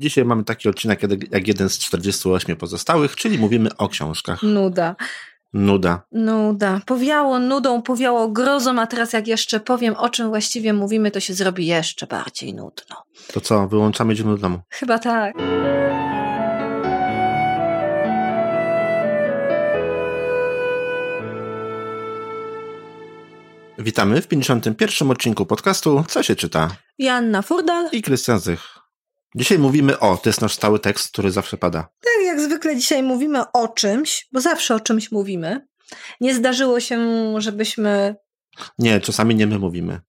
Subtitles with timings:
[0.00, 1.00] Dzisiaj mamy taki odcinek
[1.30, 4.42] jak jeden z 48 pozostałych, czyli mówimy o książkach.
[4.42, 4.96] Nuda.
[5.52, 6.02] Nuda.
[6.12, 6.80] Nuda.
[6.86, 11.34] Powiało nudą, powiało grozą, a teraz jak jeszcze powiem, o czym właściwie mówimy, to się
[11.34, 12.96] zrobi jeszcze bardziej nudno.
[13.32, 14.60] To co, wyłączamy dzień domu?
[14.68, 15.34] Chyba tak.
[23.78, 25.10] Witamy w 51.
[25.10, 26.70] odcinku podcastu Co się czyta?
[26.98, 28.79] Janna Furdal i Krystian Zych.
[29.34, 31.82] Dzisiaj mówimy o, to jest nasz stały tekst, który zawsze pada.
[31.82, 35.66] Tak, jak zwykle dzisiaj mówimy o czymś, bo zawsze o czymś mówimy.
[36.20, 36.98] Nie zdarzyło się,
[37.38, 38.16] żebyśmy.
[38.78, 40.00] Nie, czasami nie my mówimy.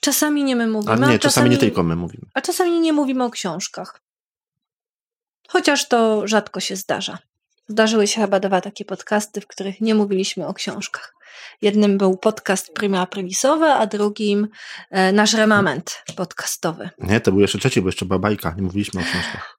[0.00, 0.92] Czasami nie my mówimy.
[0.92, 2.26] A nie, czasami, czasami nie tylko my mówimy.
[2.34, 4.02] A czasami nie mówimy o książkach.
[5.48, 7.18] Chociaż to rzadko się zdarza.
[7.68, 11.14] Zdarzyły się chyba dwa takie podcasty, w których nie mówiliśmy o książkach.
[11.62, 14.48] Jednym był podcast Prima Aprilisowy, a drugim
[14.90, 16.90] e, nasz remament podcastowy.
[16.98, 19.58] Nie, to był jeszcze trzeci, bo jeszcze była bajka, nie mówiliśmy o książkach.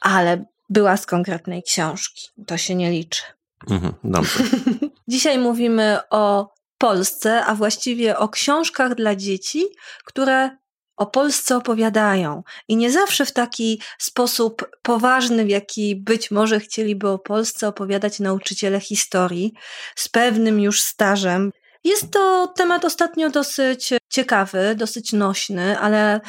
[0.00, 3.22] Ale była z konkretnej książki, to się nie liczy.
[3.70, 4.44] Mhm, dobrze.
[5.08, 9.64] Dzisiaj mówimy o Polsce, a właściwie o książkach dla dzieci,
[10.04, 10.50] które
[10.98, 12.42] o Polsce opowiadają.
[12.68, 18.20] I nie zawsze w taki sposób poważny, w jaki być może chcieliby o Polsce opowiadać
[18.20, 19.52] nauczyciele historii
[19.96, 21.50] z pewnym już stażem.
[21.84, 26.20] Jest to temat ostatnio dosyć ciekawy, dosyć nośny, ale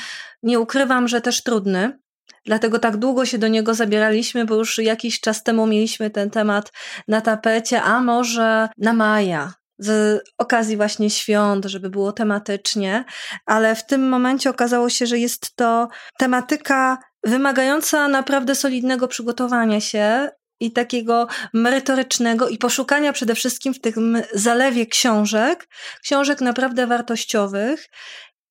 [0.43, 1.99] nie ukrywam, że też trudny.
[2.45, 6.71] Dlatego tak długo się do niego zabieraliśmy, bo już jakiś czas temu mieliśmy ten temat
[7.07, 13.05] na tapecie, a może na maja, z okazji właśnie świąt, żeby było tematycznie,
[13.45, 20.29] ale w tym momencie okazało się, że jest to tematyka wymagająca naprawdę solidnego przygotowania się
[20.59, 25.67] i takiego merytorycznego i poszukania przede wszystkim w tym zalewie książek,
[26.03, 27.87] książek naprawdę wartościowych,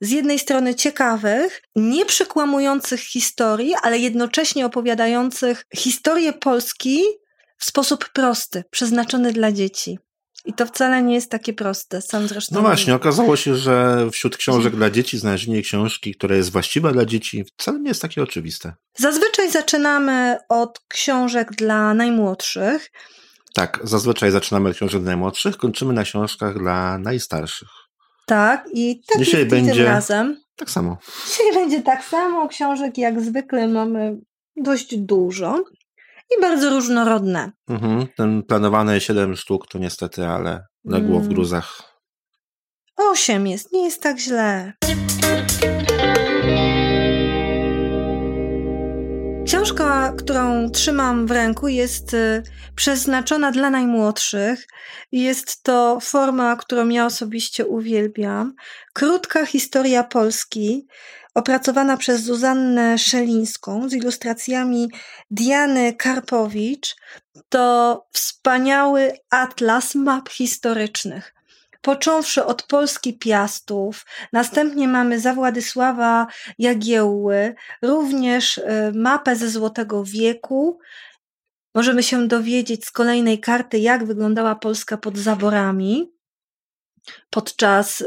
[0.01, 7.03] z jednej strony ciekawych, nie przekłamujących historii, ale jednocześnie opowiadających historię Polski
[7.59, 9.99] w sposób prosty, przeznaczony dla dzieci.
[10.45, 12.03] I to wcale nie jest takie proste.
[12.03, 12.55] Sam zresztą.
[12.55, 17.05] No właśnie, okazało się, że wśród książek dla dzieci znalezienie książki, która jest właściwa dla
[17.05, 18.73] dzieci, wcale nie jest takie oczywiste.
[18.99, 22.91] Zazwyczaj zaczynamy od książek dla najmłodszych.
[23.55, 27.69] Tak, zazwyczaj zaczynamy od książek dla najmłodszych, kończymy na książkach dla najstarszych.
[28.27, 30.41] Tak, i tak Dzisiaj jest będzie tym razem.
[30.57, 30.99] Tak samo.
[31.27, 32.49] Dzisiaj będzie tak samo.
[32.49, 34.17] Książek jak zwykle mamy
[34.57, 35.65] dość dużo
[36.31, 37.53] i bardzo różnorodne.
[37.69, 41.23] Mhm, ten planowane 7 sztuk to niestety, ale legło mm.
[41.23, 41.83] w gruzach.
[42.97, 44.73] Osiem jest, nie jest tak źle.
[49.47, 52.43] Książka, którą trzymam w ręku, jest y,
[52.75, 54.67] przeznaczona dla najmłodszych.
[55.13, 58.55] Jest to forma, którą ja osobiście uwielbiam.
[58.93, 60.87] Krótka historia Polski,
[61.39, 64.91] opracowana przez Zuzannę Szelińską z ilustracjami
[65.31, 66.97] Diany Karpowicz.
[67.49, 71.35] To wspaniały atlas map historycznych
[71.83, 76.27] począwszy od Polski Piastów, następnie mamy za Władysława
[76.59, 80.79] Jagiełły, również y, mapę ze Złotego Wieku.
[81.75, 86.13] Możemy się dowiedzieć z kolejnej karty, jak wyglądała Polska pod zaborami
[87.31, 88.05] podczas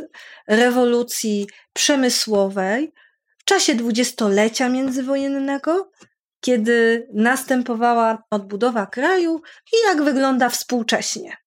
[0.48, 2.94] rewolucji przemysłowej,
[3.52, 5.92] czasie dwudziestolecia międzywojennego,
[6.42, 9.42] kiedy następowała odbudowa kraju
[9.74, 11.38] i jak wygląda współcześnie.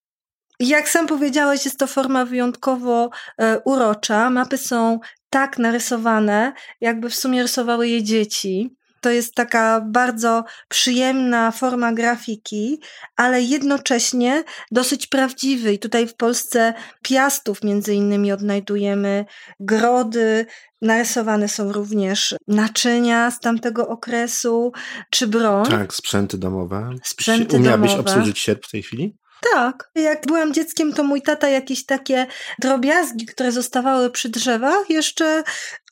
[0.60, 4.30] Jak sam powiedziałeś, jest to forma wyjątkowo e, urocza.
[4.30, 5.00] Mapy są
[5.30, 8.76] tak narysowane, jakby w sumie rysowały je dzieci.
[9.00, 12.80] To jest taka bardzo przyjemna forma grafiki,
[13.16, 15.72] ale jednocześnie dosyć prawdziwy.
[15.72, 19.24] I tutaj w Polsce Piastów między innymi odnajdujemy
[19.60, 20.46] grody,
[20.84, 24.72] narysowane są również naczynia z tamtego okresu,
[25.10, 25.66] czy broń.
[25.70, 26.90] Tak, sprzęty domowe.
[27.04, 28.10] Sprzęty Umiałabyś domowe.
[28.10, 29.16] obsłużyć sierp w tej chwili?
[29.52, 29.90] Tak.
[29.94, 32.26] Jak byłam dzieckiem, to mój tata jakieś takie
[32.58, 35.42] drobiazgi, które zostawały przy drzewach, jeszcze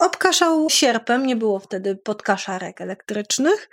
[0.01, 1.27] obkaszał sierpem.
[1.27, 3.71] Nie było wtedy podkaszarek elektrycznych.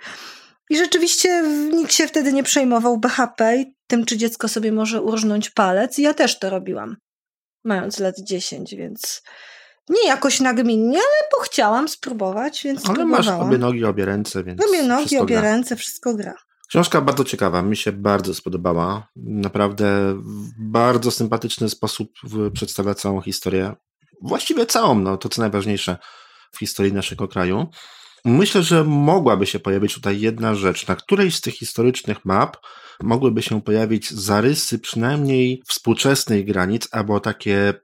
[0.70, 1.42] I rzeczywiście
[1.72, 5.98] nikt się wtedy nie przejmował BHP i tym, czy dziecko sobie może urżnąć palec.
[5.98, 6.96] I ja też to robiłam,
[7.64, 9.22] mając lat 10, więc
[9.90, 13.38] nie jakoś nagminnie, ale bo chciałam spróbować, więc Ale próbowałam.
[13.38, 15.42] masz obie nogi, obie ręce, więc Obie nogi, obie gra.
[15.42, 16.34] ręce, wszystko gra.
[16.68, 19.08] Książka bardzo ciekawa, mi się bardzo spodobała.
[19.16, 22.08] Naprawdę w bardzo sympatyczny sposób
[22.52, 23.74] przedstawia całą historię.
[24.22, 25.96] Właściwie całą, no to co najważniejsze
[26.52, 27.66] w historii naszego kraju.
[28.24, 30.86] Myślę, że mogłaby się pojawić tutaj jedna rzecz.
[30.88, 32.56] Na którejś z tych historycznych map
[33.02, 37.74] mogłyby się pojawić zarysy przynajmniej współczesnych granic, albo takie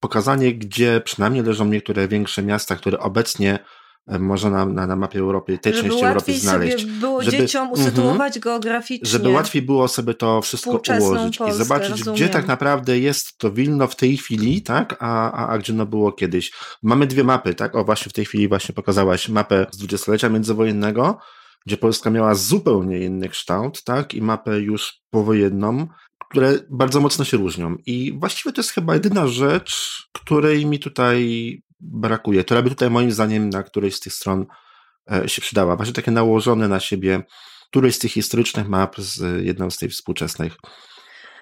[0.00, 3.58] pokazanie, gdzie przynajmniej leżą niektóre większe miasta, które obecnie
[4.06, 6.78] e, można na, na, na mapie Europy, tej żeby części Europy znaleźć.
[6.80, 9.08] Żeby było żeby, dzieciom usytuować mm, geograficznie.
[9.08, 12.14] Żeby łatwiej było sobie to wszystko ułożyć Polskę, i zobaczyć, rozumiem.
[12.14, 15.86] gdzie tak naprawdę jest to Wilno w tej chwili, tak, a, a, a gdzie no
[15.86, 16.52] było kiedyś.
[16.82, 21.18] Mamy dwie mapy, tak, o właśnie w tej chwili właśnie pokazałaś mapę z dwudziestolecia międzywojennego,
[21.66, 25.86] gdzie Polska miała zupełnie inny kształt, tak, i mapę już powojenną,
[26.30, 27.76] które bardzo mocno się różnią.
[27.86, 33.12] I właściwie to jest chyba jedyna rzecz, której mi tutaj brakuje, która by tutaj moim
[33.12, 34.46] zdaniem na którejś z tych stron
[35.12, 35.76] e, się przydała.
[35.76, 37.22] Właśnie takie nałożone na siebie
[37.70, 40.56] którejś z tych historycznych map z jedną z tych współczesnych.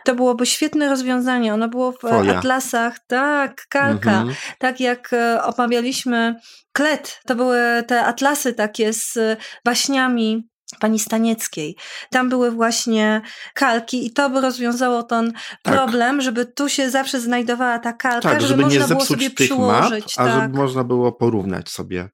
[0.04, 1.54] To byłoby świetne rozwiązanie.
[1.54, 2.38] Ono było w Folia.
[2.38, 4.10] atlasach, tak, kalka.
[4.10, 4.34] Mhm.
[4.58, 6.34] Tak jak e, omawialiśmy
[6.72, 9.18] Klet, to były te atlasy takie z
[9.64, 10.48] baśniami
[10.80, 11.76] pani Stanieckiej.
[12.10, 13.22] Tam były właśnie
[13.54, 15.32] kalki i to by rozwiązało ten
[15.62, 15.74] tak.
[15.74, 20.18] problem, żeby tu się zawsze znajdowała ta kalka, tak, żeby, żeby można było sobie przyłożyć.
[20.18, 20.42] Map, a tak.
[20.42, 22.08] żeby można było porównać sobie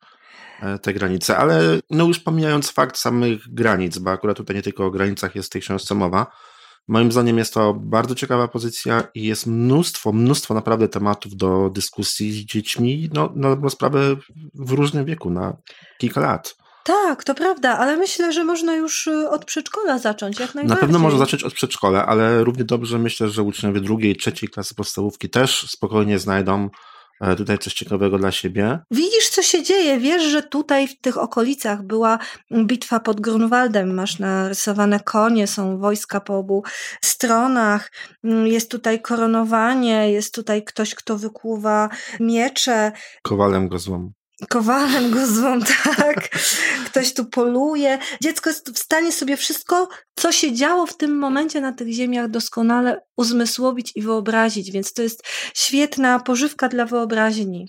[0.62, 1.36] e, te granice.
[1.36, 1.60] Ale
[1.90, 5.52] no już pomijając fakt samych granic, bo akurat tutaj nie tylko o granicach jest w
[5.52, 6.26] tej książce mowa,
[6.88, 12.32] Moim zdaniem jest to bardzo ciekawa pozycja i jest mnóstwo, mnóstwo naprawdę tematów do dyskusji
[12.32, 14.16] z dziećmi, no, na sprawę
[14.54, 15.56] w różnym wieku, na
[15.98, 16.56] kilka lat.
[16.84, 20.76] Tak, to prawda, ale myślę, że można już y, od przedszkola zacząć, jak najbardziej.
[20.76, 24.74] Na pewno można zacząć od przedszkola, ale równie dobrze myślę, że uczniowie drugiej, trzeciej klasy
[24.74, 26.70] podstawówki też spokojnie znajdą
[27.20, 28.78] e, tutaj coś ciekawego dla siebie.
[28.90, 29.98] Widzisz, co się dzieje.
[29.98, 32.18] Wiesz, że tutaj w tych okolicach była
[32.64, 33.94] bitwa pod Grunwaldem.
[33.94, 36.62] Masz narysowane konie, są wojska po obu
[37.04, 37.92] stronach.
[38.24, 41.88] Mm, jest tutaj koronowanie, jest tutaj ktoś, kto wykuwa
[42.20, 42.92] miecze.
[43.22, 44.12] Kowalem go złom
[44.48, 45.60] kowalem go zwą,
[45.96, 46.28] tak?
[46.86, 47.98] Ktoś tu poluje.
[48.22, 52.30] Dziecko jest w stanie sobie wszystko, co się działo w tym momencie na tych ziemiach,
[52.30, 55.22] doskonale uzmysłowić i wyobrazić, więc to jest
[55.54, 57.68] świetna pożywka dla wyobraźni.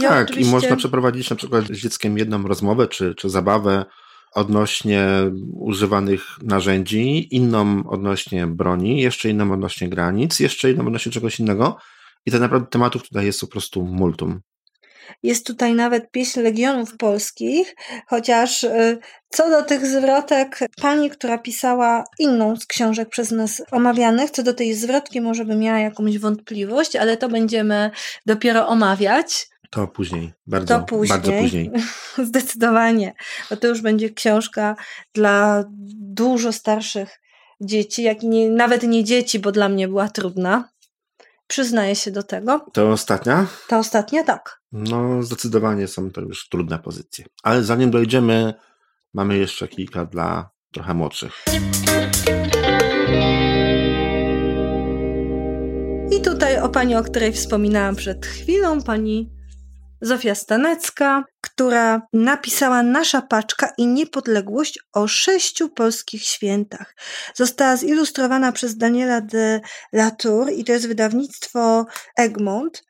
[0.00, 0.50] Ja tak, oczywiście...
[0.50, 3.84] i można przeprowadzić na przykład z dzieckiem jedną rozmowę czy, czy zabawę
[4.32, 5.08] odnośnie
[5.52, 11.76] używanych narzędzi, inną odnośnie broni, jeszcze inną odnośnie granic, jeszcze inną odnośnie czegoś innego.
[12.26, 14.40] I tak naprawdę tematów tutaj jest po prostu multum.
[15.22, 17.74] Jest tutaj nawet pieśń Legionów Polskich,
[18.06, 24.30] chociaż y, co do tych zwrotek, pani, która pisała inną z książek przez nas omawianych,
[24.30, 27.90] co do tej zwrotki może by miała jakąś wątpliwość, ale to będziemy
[28.26, 29.48] dopiero omawiać.
[29.70, 31.18] To później, bardzo, to później.
[31.18, 31.70] bardzo później.
[32.28, 33.14] Zdecydowanie,
[33.50, 34.76] bo to już będzie książka
[35.14, 35.64] dla
[35.94, 37.20] dużo starszych
[37.60, 40.68] dzieci, jak nie, nawet nie dzieci, bo dla mnie była trudna.
[41.48, 42.66] Przyznaję się do tego.
[42.72, 43.46] To ostatnia?
[43.68, 44.60] Ta ostatnia, tak.
[44.72, 47.24] No, zdecydowanie są to już trudne pozycje.
[47.42, 48.54] Ale zanim dojdziemy,
[49.14, 51.44] mamy jeszcze kilka dla trochę młodszych.
[56.18, 59.37] I tutaj o pani, o której wspominałam przed chwilą, pani
[60.00, 66.94] Zofia Stanecka, która napisała Nasza paczka i niepodległość o sześciu polskich świętach.
[67.34, 69.60] Została zilustrowana przez Daniela de
[69.92, 71.86] Latour i to jest wydawnictwo
[72.16, 72.84] Egmont.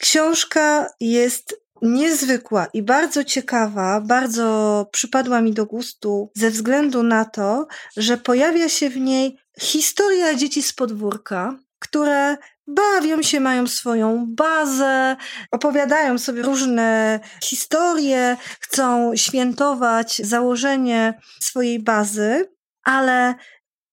[0.00, 7.66] Książka jest niezwykła i bardzo ciekawa, bardzo przypadła mi do gustu ze względu na to,
[7.96, 15.16] że pojawia się w niej historia dzieci z podwórka, które bawią się, mają swoją bazę,
[15.50, 22.50] opowiadają sobie różne historie, chcą świętować założenie swojej bazy,
[22.84, 23.34] ale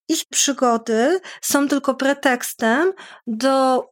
[0.10, 2.94] ich przygody są tylko pretekstem
[3.28, 3.86] do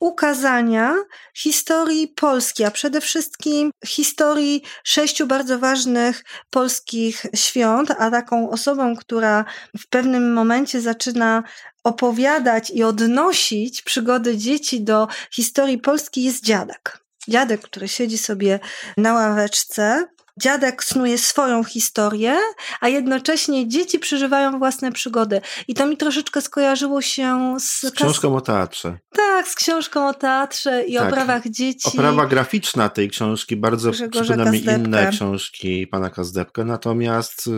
[0.00, 0.94] ukazania
[1.34, 9.44] historii Polski, a przede wszystkim historii sześciu bardzo ważnych polskich świąt, a taką osobą, która
[9.78, 11.42] w pewnym momencie zaczyna
[11.84, 16.98] opowiadać i odnosić przygody dzieci do historii Polski jest dziadek.
[17.28, 18.60] Dziadek, który siedzi sobie
[18.96, 20.04] na ławeczce
[20.40, 22.38] dziadek snuje swoją historię,
[22.80, 25.40] a jednocześnie dzieci przeżywają własne przygody.
[25.68, 27.80] I to mi troszeczkę skojarzyło się z...
[27.80, 28.98] Z książką o teatrze.
[29.12, 31.08] Tak, z książką o teatrze i tak.
[31.08, 31.88] oprawach dzieci.
[31.88, 37.50] Oprawa graficzna tej książki bardzo przypomina mi inne książki pana Kazdepkę, natomiast y,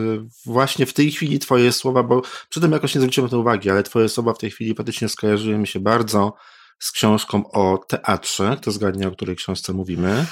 [0.47, 3.71] właśnie w tej chwili twoje słowa, bo przy tym jakoś nie zwróciłem na to uwagi,
[3.71, 6.35] ale twoje słowa w tej chwili faktycznie skojarzyły mi się bardzo
[6.79, 8.57] z książką o teatrze.
[8.61, 10.25] Kto zgadnie, o której książce mówimy?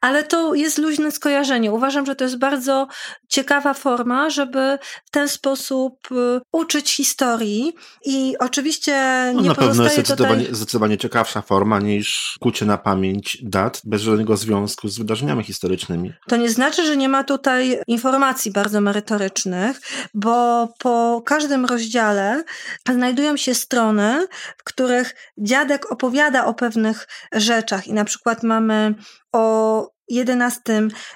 [0.00, 1.72] Ale to jest luźne skojarzenie.
[1.72, 2.88] Uważam, że to jest bardzo
[3.28, 7.72] ciekawa forma, żeby w ten sposób y, uczyć historii
[8.04, 8.92] i oczywiście
[9.34, 10.54] nie no, Na pewno jest zdecydowanie, tutaj...
[10.54, 16.12] zdecydowanie ciekawsza forma niż kucie na pamięć dat bez żadnego związku z wydarzeniami historycznymi.
[16.28, 19.80] To nie znaczy, że nie ma tutaj informacji bardzo merytorycznych,
[20.14, 22.44] bo po każdym rozdziale
[22.92, 24.26] znajdują się strony,
[24.58, 28.94] w których dziadek opowiada o pewnych rzeczach i na przykład mamy
[29.32, 30.62] o 11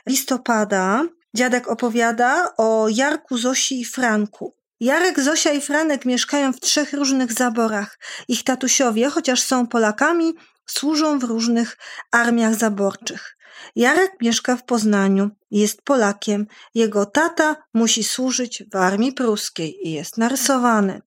[0.06, 1.02] listopada
[1.36, 4.54] dziadek opowiada o Jarku, Zosi i Franku.
[4.80, 7.98] Jarek, Zosia i Franek mieszkają w trzech różnych zaborach.
[8.28, 10.34] Ich tatusiowie, chociaż są Polakami,
[10.66, 11.76] służą w różnych
[12.12, 13.35] armiach zaborczych.
[13.76, 16.46] Jarek mieszka w Poznaniu, jest Polakiem.
[16.74, 21.02] Jego tata musi służyć w armii pruskiej i jest narysowany.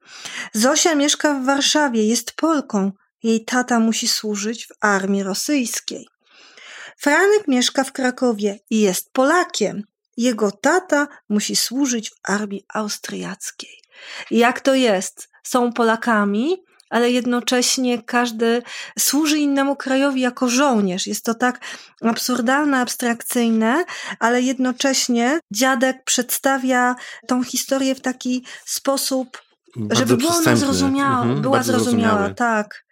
[0.54, 2.92] Zosia mieszka w Warszawie, jest Polką.
[3.24, 6.08] Jej tata musi służyć w armii rosyjskiej.
[6.98, 9.84] Franek mieszka w Krakowie i jest Polakiem.
[10.18, 13.82] Jego tata musi służyć w armii austriackiej.
[14.32, 15.30] Jak to jest?
[15.44, 18.62] Są Polakami, ale jednocześnie każdy
[19.00, 21.08] służy innemu krajowi jako żołnierz.
[21.08, 21.60] Jest to tak
[22.02, 23.86] absurdalne, abstrakcyjne,
[24.20, 26.96] ale jednocześnie dziadek przedstawia
[27.28, 29.42] tą historię w taki sposób,
[29.76, 32.89] Bardzo żeby była ona zrozumiała, Mhm, była zrozumiała, tak.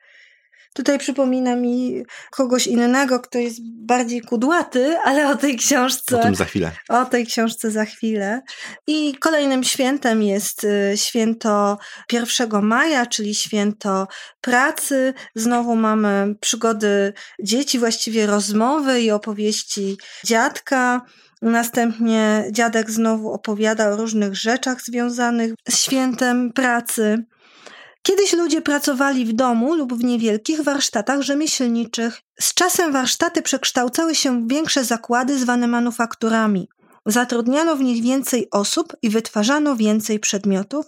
[0.73, 6.35] Tutaj przypomina mi kogoś innego, kto jest bardziej kudłaty, ale o tej książce O tym
[6.35, 6.71] za chwilę.
[6.89, 8.41] o tej książce za chwilę.
[8.87, 11.77] I kolejnym świętem jest y, święto
[12.11, 14.07] 1 maja, czyli święto
[14.41, 15.13] pracy.
[15.35, 21.01] Znowu mamy przygody dzieci, właściwie rozmowy i opowieści dziadka.
[21.41, 27.25] Następnie dziadek znowu opowiada o różnych rzeczach związanych z świętem pracy.
[28.07, 32.21] Kiedyś ludzie pracowali w domu lub w niewielkich warsztatach rzemieślniczych.
[32.39, 36.69] Z czasem warsztaty przekształcały się w większe zakłady zwane manufakturami.
[37.05, 40.85] Zatrudniano w nich więcej osób i wytwarzano więcej przedmiotów,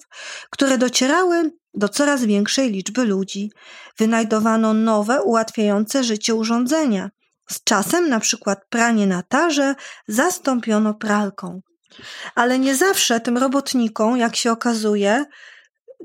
[0.50, 3.52] które docierały do coraz większej liczby ludzi.
[3.98, 7.10] Wynajdowano nowe, ułatwiające życie urządzenia.
[7.50, 9.76] Z czasem, na przykład pranie na tarze,
[10.08, 11.62] zastąpiono pralką.
[12.36, 15.26] Ale nie zawsze tym robotnikom, jak się okazuje,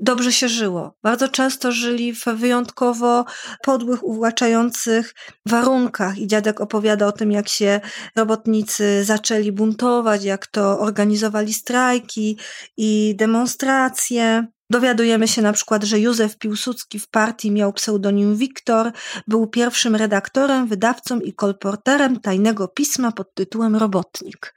[0.01, 0.97] dobrze się żyło.
[1.03, 3.25] Bardzo często żyli w wyjątkowo
[3.63, 6.17] podłych, uwłaczających warunkach.
[6.17, 7.81] I dziadek opowiada o tym, jak się
[8.15, 12.37] robotnicy zaczęli buntować, jak to organizowali strajki
[12.77, 14.47] i demonstracje.
[14.69, 18.91] Dowiadujemy się na przykład, że Józef Piłsudski w partii miał pseudonim Wiktor,
[19.27, 24.55] był pierwszym redaktorem, wydawcą i kolporterem tajnego pisma pod tytułem Robotnik.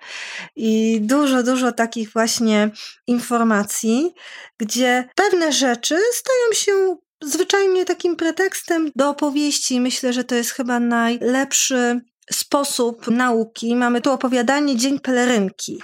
[0.57, 2.71] I dużo, dużo takich właśnie
[3.07, 4.15] informacji,
[4.59, 9.81] gdzie pewne rzeczy stają się zwyczajnie takim pretekstem do opowieści.
[9.81, 12.01] Myślę, że to jest chyba najlepszy
[12.33, 13.77] sposób nauki.
[13.77, 15.83] Mamy tu opowiadanie Dzień Pelerynki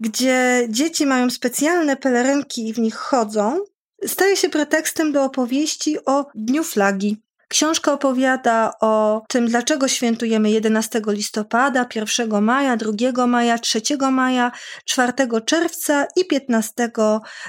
[0.00, 3.58] gdzie dzieci mają specjalne pelerynki i w nich chodzą,
[4.06, 7.22] staje się pretekstem do opowieści o Dniu Flagi.
[7.48, 13.80] Książka opowiada o tym, dlaczego świętujemy 11 listopada, 1 maja, 2 maja, 3
[14.10, 14.52] maja,
[14.84, 15.12] 4
[15.46, 16.90] czerwca i 15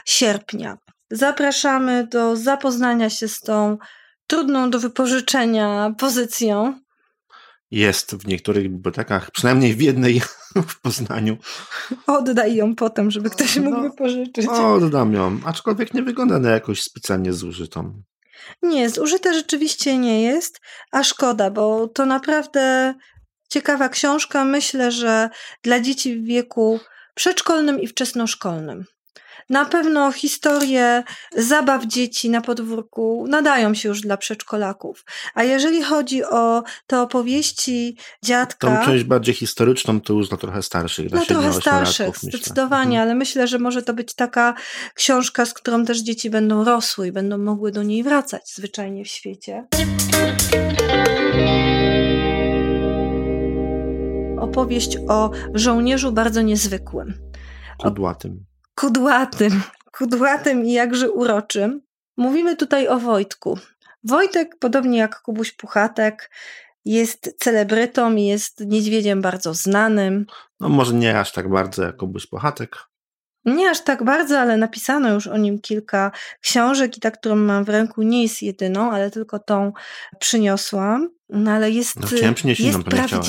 [0.05, 0.77] sierpnia.
[1.12, 3.77] Zapraszamy do zapoznania się z tą
[4.27, 6.81] trudną do wypożyczenia pozycją.
[7.72, 10.22] Jest w niektórych bibliotekach, przynajmniej w jednej
[10.70, 11.38] w Poznaniu.
[12.08, 13.82] Oddaj ją potem, żeby ktoś mógł No.
[13.82, 14.48] wypożyczyć.
[14.48, 18.01] Oddam ją, aczkolwiek nie wygląda na jakoś specjalnie zużytą.
[18.62, 20.60] Nie, zużyte rzeczywiście nie jest,
[20.92, 22.94] a szkoda, bo to naprawdę
[23.50, 24.46] ciekawa książka.
[24.46, 25.30] Myślę, że
[25.63, 26.80] dla dzieci w wieku
[27.16, 28.86] przedszkolnym i wczesnoszkolnym.
[29.50, 31.04] Na pewno historie
[31.38, 35.06] zabaw dzieci na podwórku nadają się już dla przedszkolaków.
[35.34, 38.78] A jeżeli chodzi o te opowieści dziadka.
[38.80, 42.30] Tą część bardziej historyczną to już dla trochę starszych, dla No trochę 7-8 starszych, myślę.
[42.40, 43.02] zdecydowanie, Mhm.
[43.02, 44.54] ale myślę, że może to być taka
[44.94, 49.08] książka, z którą też dzieci będą rosły i będą mogły do niej wracać zwyczajnie w
[49.08, 49.68] świecie.
[54.40, 57.14] Opowieść o żołnierzu bardzo niezwykłym,
[57.78, 58.46] Kudłatym.
[58.82, 59.62] Kudłatym,
[59.98, 61.82] kudłatym i jakże uroczym.
[62.18, 63.60] Mówimy tutaj o Wojtku.
[64.04, 66.32] Wojtek, podobnie jak Kubuś Puchatek,
[66.86, 70.26] jest celebrytą, jest niedźwiedziem bardzo znanym.
[70.60, 72.78] No może nie aż tak bardzo jak Kubuś Pochatek.
[73.46, 76.12] Nie aż tak bardzo, ale napisano już o nim kilka
[76.42, 79.74] książek i ta, którą mam w ręku, nie jest jedyną, ale tylko tą
[80.20, 81.10] przyniosłam.
[81.30, 83.28] No ale jest, No, jest pewnie chciałaś.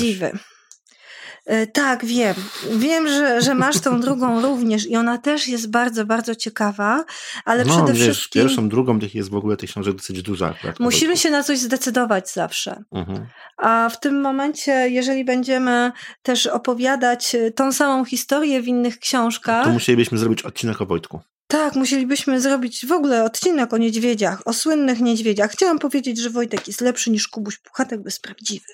[1.45, 2.35] E, Tak, wiem.
[2.71, 7.05] Wiem, że, że masz tą drugą również i ona też jest bardzo, bardzo ciekawa,
[7.45, 10.49] ale no przede wiesz, wszystkim pierwszą, drugą tych jest w ogóle tych książek dosyć duża
[10.49, 10.79] akurat.
[10.79, 12.83] musimy się na coś zdecydować zawsze.
[12.91, 13.27] Mhm.
[13.57, 19.65] A w tym momencie, jeżeli będziemy też opowiadać e, tą samą historię w innych książkach,
[19.65, 21.19] To musielibyśmy zrobić odcinek o Wojtku.
[21.47, 25.51] Tak, musielibyśmy zrobić w ogóle odcinek o niedźwiedziach, o słynnych niedźwiedziach.
[25.51, 28.65] Chciałam powiedzieć, że Wojtek jest lepszy niż Kubuś Puchatek, bo jest prawdziwy.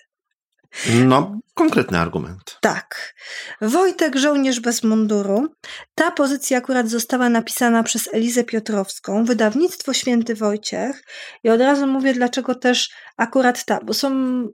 [1.06, 2.58] No, konkretny argument.
[2.62, 3.16] Tak.
[3.62, 5.48] Wojtek, żołnierz bez munduru.
[5.96, 11.04] Ta pozycja akurat została napisana przez Elizę Piotrowską, wydawnictwo Święty Wojciech.
[11.44, 14.10] I od razu mówię, dlaczego też akurat ta, bo są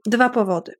[0.06, 0.74] dwa powody.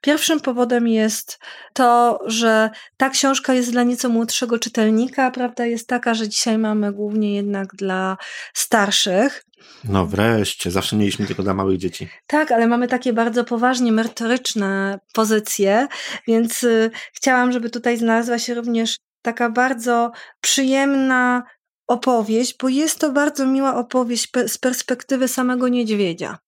[0.00, 1.38] Pierwszym powodem jest
[1.72, 5.30] to, że ta książka jest dla nieco młodszego czytelnika.
[5.30, 8.16] Prawda jest taka, że dzisiaj mamy głównie jednak dla
[8.54, 9.44] starszych.
[9.84, 12.08] No wreszcie, zawsze mieliśmy tylko dla małych dzieci.
[12.26, 15.86] Tak, ale mamy takie bardzo poważnie merytoryczne pozycje,
[16.26, 21.42] więc y, chciałam, żeby tutaj znalazła się również taka bardzo przyjemna
[21.86, 26.38] opowieść, bo jest to bardzo miła opowieść z perspektywy samego niedźwiedzia.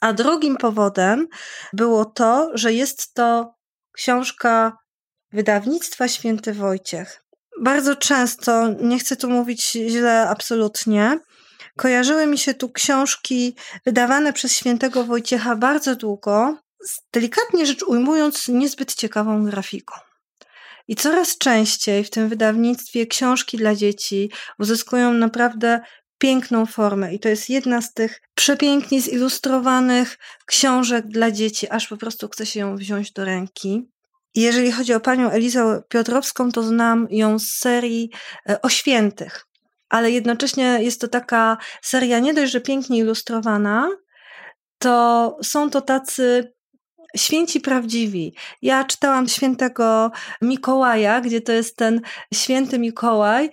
[0.00, 1.28] A drugim powodem
[1.72, 3.54] było to, że jest to
[3.92, 4.78] książka
[5.32, 7.24] wydawnictwa Święty Wojciech.
[7.60, 11.18] Bardzo często, nie chcę tu mówić źle absolutnie,
[11.76, 18.48] kojarzyły mi się tu książki wydawane przez Świętego Wojciecha bardzo długo, z delikatnie rzecz ujmując,
[18.48, 19.94] niezbyt ciekawą grafiką.
[20.88, 25.80] I coraz częściej w tym wydawnictwie książki dla dzieci uzyskują naprawdę
[26.24, 27.14] piękną formę.
[27.14, 32.46] I to jest jedna z tych przepięknie zilustrowanych książek dla dzieci, aż po prostu chce
[32.46, 33.88] się ją wziąć do ręki.
[34.34, 38.10] Jeżeli chodzi o panią Elizę Piotrowską, to znam ją z serii
[38.48, 39.46] e, o świętych.
[39.88, 43.90] Ale jednocześnie jest to taka seria nie dość, że pięknie ilustrowana,
[44.78, 46.52] to są to tacy
[47.16, 48.34] święci prawdziwi.
[48.62, 50.10] Ja czytałam świętego
[50.42, 52.00] Mikołaja, gdzie to jest ten
[52.34, 53.50] święty Mikołaj,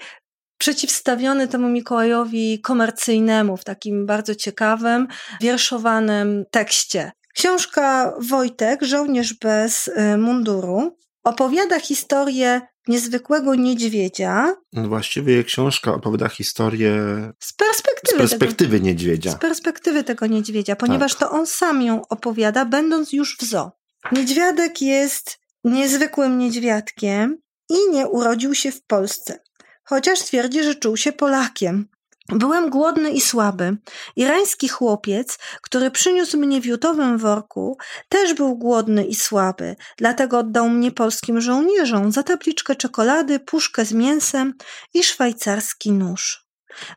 [0.61, 5.07] przeciwstawiony temu Mikołajowi komercyjnemu w takim bardzo ciekawym,
[5.41, 7.11] wierszowanym tekście.
[7.35, 14.55] Książka Wojtek, żołnierz bez y, munduru, opowiada historię niezwykłego niedźwiedzia.
[14.73, 16.93] No właściwie książka opowiada historię
[17.39, 19.31] z perspektywy, z perspektywy tego, niedźwiedzia.
[19.31, 21.19] Z perspektywy tego niedźwiedzia, ponieważ tak.
[21.19, 23.71] to on sam ją opowiada, będąc już w zoo.
[24.11, 27.37] Niedźwiadek jest niezwykłym niedźwiadkiem
[27.69, 29.39] i nie urodził się w Polsce
[29.83, 31.87] chociaż twierdzi, że czuł się Polakiem.
[32.29, 33.77] Byłem głodny i słaby.
[34.15, 37.77] Irański chłopiec, który przyniósł mnie w jutowym worku,
[38.09, 43.93] też był głodny i słaby, dlatego oddał mnie polskim żołnierzom za tabliczkę czekolady, puszkę z
[43.93, 44.53] mięsem
[44.93, 46.47] i szwajcarski nóż.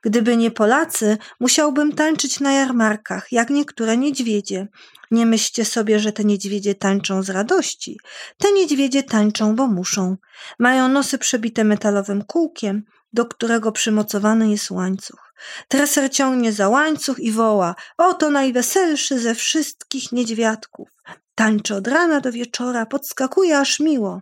[0.02, 4.68] Gdyby nie Polacy, musiałbym tańczyć na jarmarkach, jak niektóre niedźwiedzie.
[5.10, 7.98] Nie myślcie sobie, że te niedźwiedzie tańczą z radości.
[8.38, 10.16] Te niedźwiedzie tańczą, bo muszą.
[10.58, 15.34] Mają nosy przebite metalowym kółkiem, do którego przymocowany jest łańcuch.
[15.68, 20.88] Treser ciągnie za łańcuch i woła: Oto najweselszy ze wszystkich niedźwiadków.
[21.34, 24.20] Tańczy od rana do wieczora, podskakuje aż miło.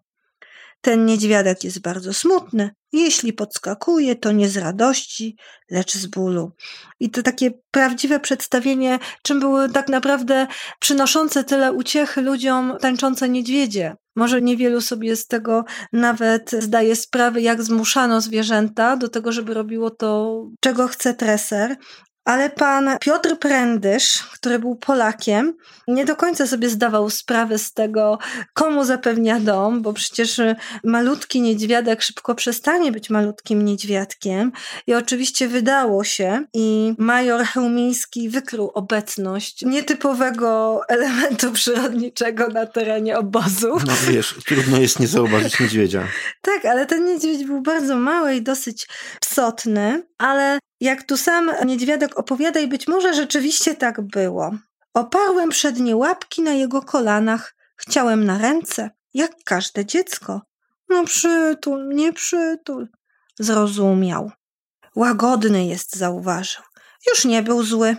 [0.80, 2.74] Ten niedźwiadek jest bardzo smutny.
[2.92, 5.36] Jeśli podskakuje, to nie z radości,
[5.70, 6.52] lecz z bólu.
[7.00, 10.46] I to takie prawdziwe przedstawienie, czym były tak naprawdę
[10.80, 13.96] przynoszące tyle uciechy ludziom tańczące niedźwiedzie.
[14.16, 19.90] Może niewielu sobie z tego nawet zdaje sprawę, jak zmuszano zwierzęta do tego, żeby robiło
[19.90, 21.76] to, czego chce treser,
[22.24, 25.54] ale pan Piotr Prędysz, który był Polakiem,
[25.88, 28.18] nie do końca sobie zdawał sprawę z tego,
[28.54, 30.40] komu zapewnia dom, bo przecież
[30.84, 34.52] malutki niedźwiadek szybko przestanie być malutkim niedźwiadkiem.
[34.86, 43.78] I oczywiście wydało się, i major Chełmiński wykrył obecność nietypowego elementu przyrodniczego na terenie obozu.
[43.86, 46.08] No wiesz, trudno jest nie zauważyć niedźwiedzia.
[46.42, 48.88] tak, ale ten niedźwiedź był bardzo mały i dosyć
[49.20, 54.50] psotny, ale jak tu sam niedźwiadek opowiada, i być może rzeczywiście tak było.
[54.94, 60.42] Oparłem przednie łapki na jego kolanach, chciałem na ręce, jak każde dziecko.
[60.88, 62.88] No przytul, nie przytul.
[63.38, 64.30] Zrozumiał.
[64.96, 66.62] Łagodny jest, zauważył.
[67.10, 67.96] Już nie był zły.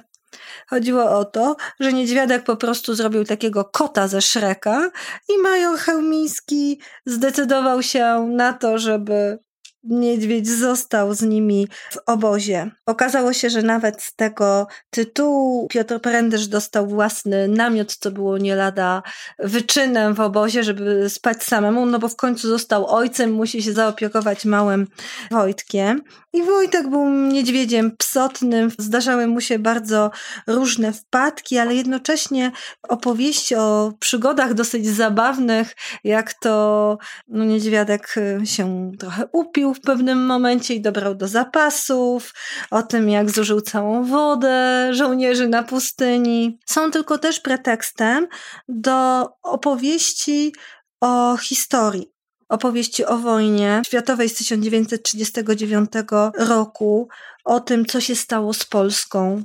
[0.67, 4.91] Chodziło o to, że niedźwiadek po prostu zrobił takiego kota ze Szreka
[5.29, 9.39] i major Chełmiński zdecydował się na to, żeby
[9.83, 12.71] niedźwiedź został z nimi w obozie.
[12.85, 18.55] Okazało się, że nawet z tego tytułu Piotr Prędysz dostał własny namiot, co było nie
[18.55, 19.03] lada
[19.39, 24.45] wyczynem w obozie, żeby spać samemu, no bo w końcu został ojcem, musi się zaopiekować
[24.45, 24.87] małym
[25.31, 26.01] Wojtkiem.
[26.33, 30.11] I Wojtek był niedźwiedziem psotnym, zdarzały mu się bardzo
[30.47, 32.51] różne wpadki, ale jednocześnie
[32.89, 40.73] opowieści o przygodach dosyć zabawnych, jak to no, niedźwiadek się trochę upił w pewnym momencie
[40.73, 42.33] i dobrał do zapasów,
[42.71, 46.59] o tym jak zużył całą wodę żołnierzy na pustyni.
[46.65, 48.27] Są tylko też pretekstem
[48.67, 50.53] do opowieści
[51.01, 52.13] o historii
[52.49, 55.91] opowieści o wojnie światowej z 1939
[56.37, 57.07] roku,
[57.45, 59.43] o tym, co się stało z Polską,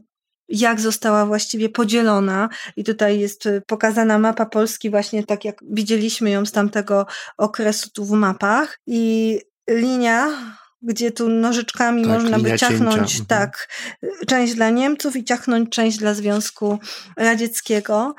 [0.48, 2.48] jak została właściwie podzielona.
[2.76, 8.04] I tutaj jest pokazana mapa Polski, właśnie tak jak widzieliśmy ją z tamtego okresu tu
[8.04, 8.80] w mapach.
[8.86, 10.28] I linia
[10.82, 13.18] gdzie tu nożyczkami tak, można by ciachnąć cięcia.
[13.20, 13.26] Mhm.
[13.26, 13.68] tak,
[14.26, 16.78] część dla Niemców i ciachnąć część dla Związku
[17.16, 18.14] Radzieckiego.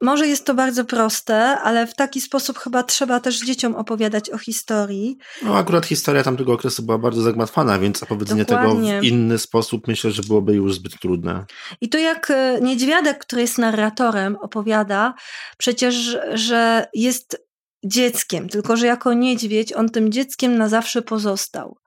[0.00, 4.38] może jest to bardzo proste, ale w taki sposób chyba trzeba też dzieciom opowiadać o
[4.38, 5.18] historii.
[5.42, 8.90] No akurat historia tamtego okresu była bardzo zagmatwana, więc opowiedzenie Dokładnie.
[8.90, 11.44] tego w inny sposób myślę, że byłoby już zbyt trudne.
[11.80, 15.14] I to jak e, Niedźwiadek, który jest narratorem, opowiada
[15.58, 17.47] przecież, że jest
[17.84, 21.78] dzieckiem, tylko że jako niedźwiedź on tym dzieckiem na zawsze pozostał.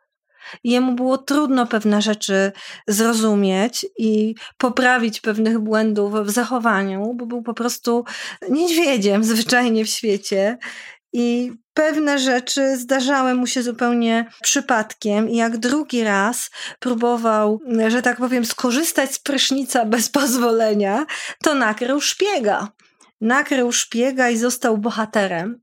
[0.64, 2.52] Jemu było trudno pewne rzeczy
[2.88, 8.06] zrozumieć i poprawić pewnych błędów w zachowaniu, bo był po prostu
[8.50, 10.58] niedźwiedziem zwyczajnie w świecie.
[11.14, 16.50] I pewne rzeczy zdarzały mu się zupełnie przypadkiem, i jak drugi raz
[16.80, 21.06] próbował, że tak powiem, skorzystać z prysznica bez pozwolenia,
[21.44, 22.68] to nakrył szpiega
[23.22, 25.62] nakrył szpiega i został bohaterem.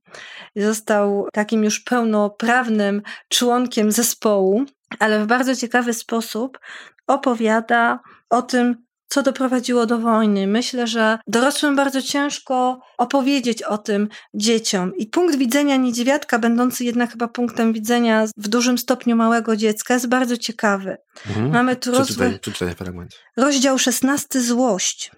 [0.57, 4.65] Został takim już pełnoprawnym członkiem zespołu,
[4.99, 6.59] ale w bardzo ciekawy sposób
[7.07, 10.47] opowiada o tym, co doprowadziło do wojny.
[10.47, 14.97] Myślę, że dorosłym bardzo ciężko opowiedzieć o tym dzieciom.
[14.97, 20.09] I punkt widzenia niedźwiadka, będący jednak chyba punktem widzenia w dużym stopniu małego dziecka, jest
[20.09, 20.97] bardzo ciekawy.
[21.27, 21.51] Mhm.
[21.51, 23.11] Mamy tu przeczytaj, przeczytaj fragment.
[23.37, 25.11] rozdział 16 Złość.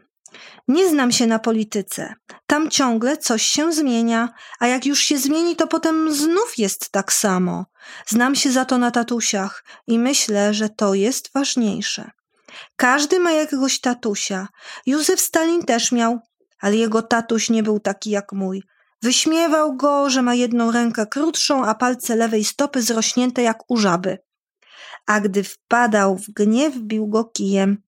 [0.68, 2.14] Nie znam się na polityce.
[2.46, 4.28] Tam ciągle coś się zmienia,
[4.60, 7.66] a jak już się zmieni, to potem znów jest tak samo.
[8.06, 12.10] Znam się za to na tatusiach i myślę, że to jest ważniejsze.
[12.76, 14.48] Każdy ma jakiegoś tatusia.
[14.86, 16.18] Józef Stalin też miał,
[16.60, 18.62] ale jego tatuś nie był taki jak mój.
[19.02, 24.18] Wyśmiewał go, że ma jedną rękę krótszą, a palce lewej stopy zrośnięte jak u żaby.
[25.06, 27.82] A gdy wpadał w gniew, bił go kijem.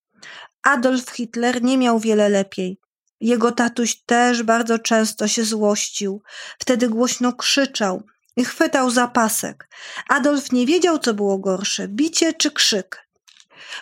[0.62, 2.80] Adolf Hitler nie miał wiele lepiej.
[3.20, 6.22] Jego tatuś też bardzo często się złościł.
[6.58, 8.02] Wtedy głośno krzyczał
[8.36, 9.68] i chwytał za pasek.
[10.08, 13.08] Adolf nie wiedział, co było gorsze bicie czy krzyk.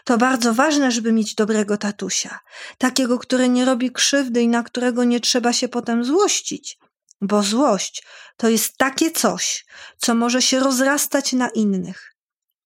[0.04, 2.38] To bardzo ważne, żeby mieć dobrego tatusia,
[2.78, 6.78] takiego, który nie robi krzywdy i na którego nie trzeba się potem złościć,
[7.20, 8.02] bo złość
[8.36, 9.66] to jest takie coś,
[9.98, 12.09] co może się rozrastać na innych.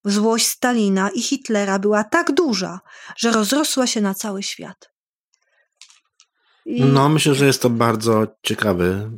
[0.04, 2.80] Złość Stalina i Hitlera była tak duża,
[3.16, 4.90] że rozrosła się na cały świat.
[6.66, 6.82] I...
[6.82, 9.10] No, myślę, że jest to bardzo ciekawy,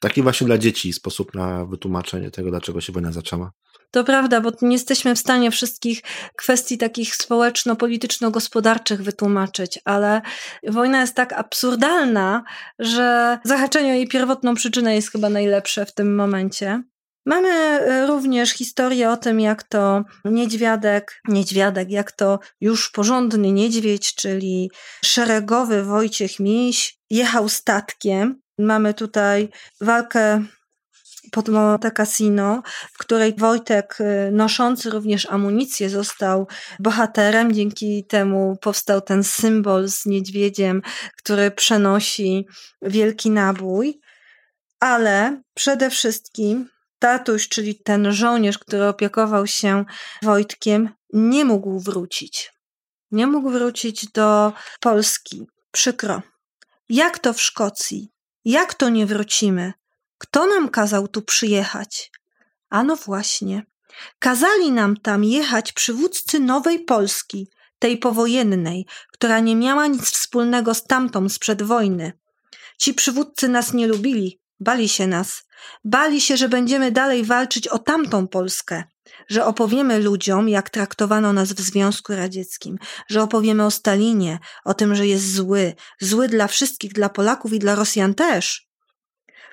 [0.00, 3.52] taki właśnie dla dzieci sposób na wytłumaczenie tego, dlaczego się wojna zaczęła.
[3.90, 6.02] To prawda, bo nie jesteśmy w stanie wszystkich
[6.36, 10.22] kwestii takich społeczno-polityczno-gospodarczych wytłumaczyć, ale
[10.68, 12.44] wojna jest tak absurdalna,
[12.78, 16.82] że zahaczenie o jej pierwotną przyczynę jest chyba najlepsze w tym momencie.
[17.26, 24.14] Mamy e, również historię o tym, jak to niedźwiadek, niedźwiadek, jak to już porządny niedźwiedź,
[24.14, 24.70] czyli
[25.04, 28.40] szeregowy Wojciech Miś, jechał statkiem.
[28.58, 29.48] Mamy tutaj
[29.80, 30.44] walkę
[31.30, 32.62] pod Monte Cassino,
[32.92, 36.46] w której Wojtek, y, noszący również amunicję, został
[36.78, 37.52] bohaterem.
[37.52, 40.82] Dzięki temu powstał ten symbol z niedźwiedziem,
[41.16, 42.46] który przenosi
[42.82, 44.00] wielki nabój.
[44.80, 49.84] Ale przede wszystkim tatuś, czyli ten żołnierz, który opiekował się
[50.22, 52.52] Wojtkiem, nie mógł wrócić.
[53.10, 55.46] Nie mógł wrócić do Polski.
[55.70, 56.22] Przykro.
[56.88, 58.12] Jak to w Szkocji?
[58.44, 59.72] Jak to nie wrócimy?
[60.18, 62.10] Kto nam kazał tu przyjechać?
[62.70, 63.66] Ano właśnie.
[64.18, 70.84] Kazali nam tam jechać przywódcy nowej Polski, tej powojennej, która nie miała nic wspólnego z
[70.84, 72.12] tamtą sprzed wojny.
[72.78, 75.42] Ci przywódcy nas nie lubili, bali się nas.
[75.84, 78.84] Bali się, że będziemy dalej walczyć o tamtą Polskę,
[79.28, 82.76] że opowiemy ludziom, jak traktowano nas w Związku Radzieckim,
[83.08, 87.58] że opowiemy o Stalinie, o tym, że jest zły, zły dla wszystkich, dla Polaków i
[87.58, 88.66] dla Rosjan też.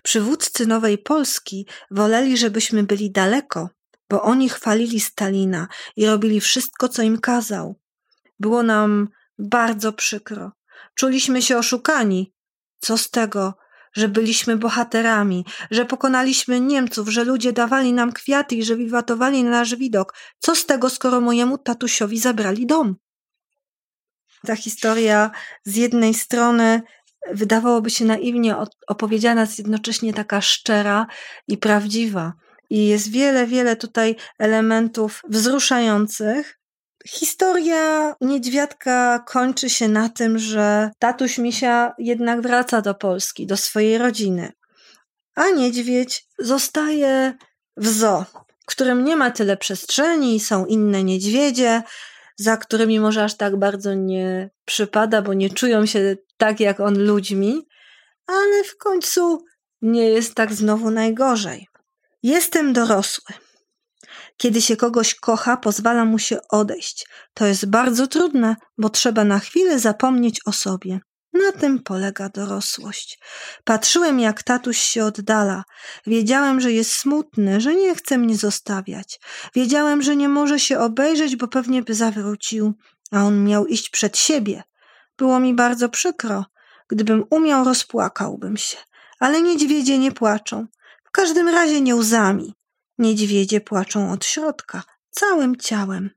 [0.04, 3.70] Przywódcy Nowej Polski woleli, żebyśmy byli daleko,
[4.10, 7.80] bo oni chwalili Stalina i robili wszystko, co im kazał.
[8.40, 10.52] Było nam bardzo przykro.
[10.96, 12.34] Czuliśmy się oszukani.
[12.80, 13.54] Co z tego,
[14.08, 19.76] byliśmy bohaterami, że pokonaliśmy Niemców, że ludzie dawali nam kwiaty i że wiwatowali na nasz
[19.76, 20.14] widok.
[20.40, 22.96] Co z tego, skoro mojemu tatusiowi zabrali dom?
[24.46, 25.32] Ta historia
[25.64, 26.82] z jednej strony
[27.32, 28.56] wydawałoby się naiwnie
[28.88, 31.08] opowiedziana, jest jednocześnie taka szczera
[31.48, 32.34] i prawdziwa.
[32.70, 36.60] I jest wiele, wiele tutaj elementów wzruszających.
[37.08, 43.98] Historia niedźwiadka kończy się na tym, że tatuś misia jednak wraca do Polski, do swojej
[43.98, 44.52] rodziny,
[45.36, 47.34] a niedźwiedź zostaje
[47.78, 48.26] w zoo,
[48.66, 51.84] którym nie ma tyle przestrzeni, są inne niedźwiedzie,
[52.38, 57.06] za którymi może aż tak bardzo nie przypada, bo nie czują się tak jak on
[57.06, 57.68] ludźmi,
[58.28, 59.46] ale w końcu
[59.82, 61.68] nie jest tak znowu najgorzej.
[62.24, 63.36] Jestem dorosły.
[64.38, 67.08] Kiedy się kogoś kocha, pozwala mu się odejść.
[67.34, 71.00] To jest bardzo trudne, bo trzeba na chwilę zapomnieć o sobie.
[71.34, 73.20] Na tym polega dorosłość.
[73.64, 75.64] Patrzyłem, jak tatuś się oddala.
[76.08, 79.20] Wiedziałem, że jest smutny, że nie chce mnie zostawiać.
[79.56, 82.74] Wiedziałem, że nie może się obejrzeć, bo pewnie by zawrócił,
[83.12, 84.64] a on miał iść przed siebie.
[85.18, 86.46] Było mi bardzo przykro.
[86.88, 88.78] Gdybym umiał, rozpłakałbym się.
[89.20, 90.68] Ale niedźwiedzie nie płaczą.
[91.06, 92.54] W każdym razie nie łzami.
[93.04, 96.10] Niedźwiedzie płaczą od środka, całym ciałem.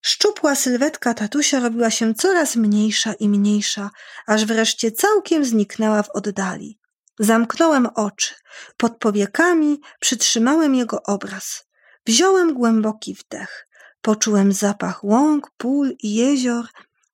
[0.00, 3.90] Szczupła sylwetka tatusia robiła się coraz mniejsza i mniejsza,
[4.26, 6.78] aż wreszcie całkiem zniknęła w oddali.
[7.18, 8.34] Zamknąłem oczy.
[8.76, 11.64] Pod powiekami przytrzymałem jego obraz.
[12.06, 13.68] Wziąłem głęboki wdech.
[14.00, 16.64] Poczułem zapach łąk, pól i jezior,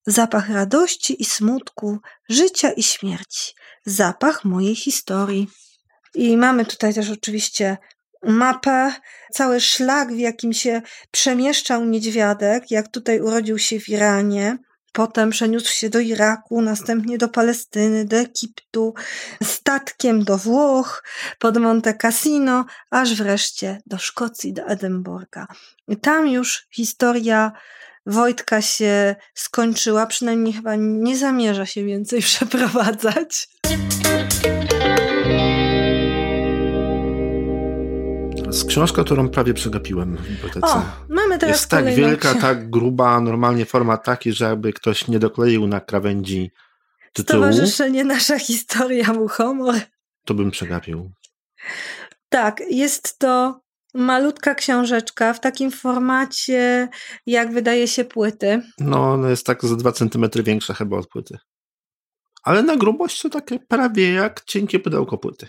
[0.07, 3.53] zapach radości i smutku, życia i śmierci,
[3.87, 5.49] zapach mojej historii.
[6.15, 7.77] I mamy tutaj też oczywiście
[8.23, 8.93] mapę,
[9.33, 14.59] cały szlak, w jakim się przemieszczał niedźwiadek, jak tutaj urodził się w Iranie,
[14.93, 18.95] potem przeniósł się do Iraku, następnie do Palestyny, do Egiptu,
[19.43, 21.05] statkiem do Włoch,
[21.39, 25.47] pod Monte Cassino, aż wreszcie do Szkocji, do Edynburga.
[25.89, 27.53] I tam już historia
[28.07, 33.49] Wojtka się skończyła, przynajmniej chyba nie zamierza się więcej przeprowadzać.
[38.55, 40.67] Jest książka, którą prawie przegapiłem w bibliotece.
[40.67, 45.19] O, mamy teraz Jest tak wielka, tak gruba, normalnie format taki, że jakby ktoś nie
[45.19, 46.51] dokleił na krawędzi
[47.13, 47.43] tytułu.
[47.43, 49.75] Stowarzyszenie Nasza Historia mu humor.
[50.25, 51.11] To bym przegapił.
[52.29, 53.61] Tak, jest to
[53.95, 56.89] malutka książeczka w takim formacie,
[57.27, 58.63] jak wydaje się płyty.
[58.79, 61.39] No, ona jest tak ze dwa centymetry większa chyba od płyty.
[62.43, 65.49] Ale na grubość to takie prawie jak cienkie pudełko płyty.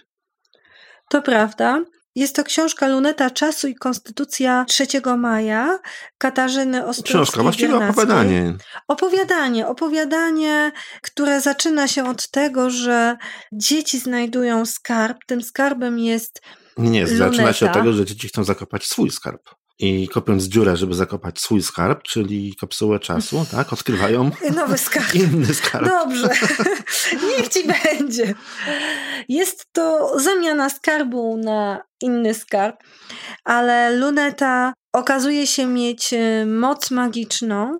[1.09, 1.83] To prawda.
[2.15, 4.86] Jest to książka Luneta Czasu i Konstytucja 3
[5.17, 5.80] maja
[6.17, 8.54] Katarzyny Ostrowskiej Książka, właściwie opowiadanie.
[8.88, 10.71] Opowiadanie, opowiadanie,
[11.02, 13.17] które zaczyna się od tego, że
[13.54, 15.17] dzieci znajdują skarb.
[15.28, 16.41] Tym skarbem jest
[16.78, 17.30] Nie, nie Luneta.
[17.30, 19.41] zaczyna się od tego, że dzieci chcą zakopać swój skarb.
[19.82, 25.15] I kopiąc dziurę, żeby zakopać swój skarb, czyli kapsułę czasu, tak, odkrywają nowy skarb.
[25.15, 25.86] inny skarb.
[25.86, 26.30] Dobrze,
[27.28, 28.34] niech ci będzie.
[29.30, 32.84] Jest to zamiana skarbu na inny skarb,
[33.44, 37.80] ale luneta okazuje się mieć e, moc magiczną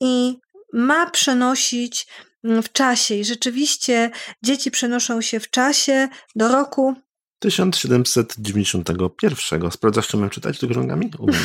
[0.00, 0.38] i
[0.72, 2.06] ma przenosić
[2.44, 3.14] mm, w czasie.
[3.14, 4.10] I rzeczywiście
[4.42, 6.94] dzieci przenoszą się w czasie do roku
[7.42, 9.70] 1791.
[9.70, 11.10] Sprawdzasz, czy mam czytać do grągami?
[11.18, 11.40] Umiem.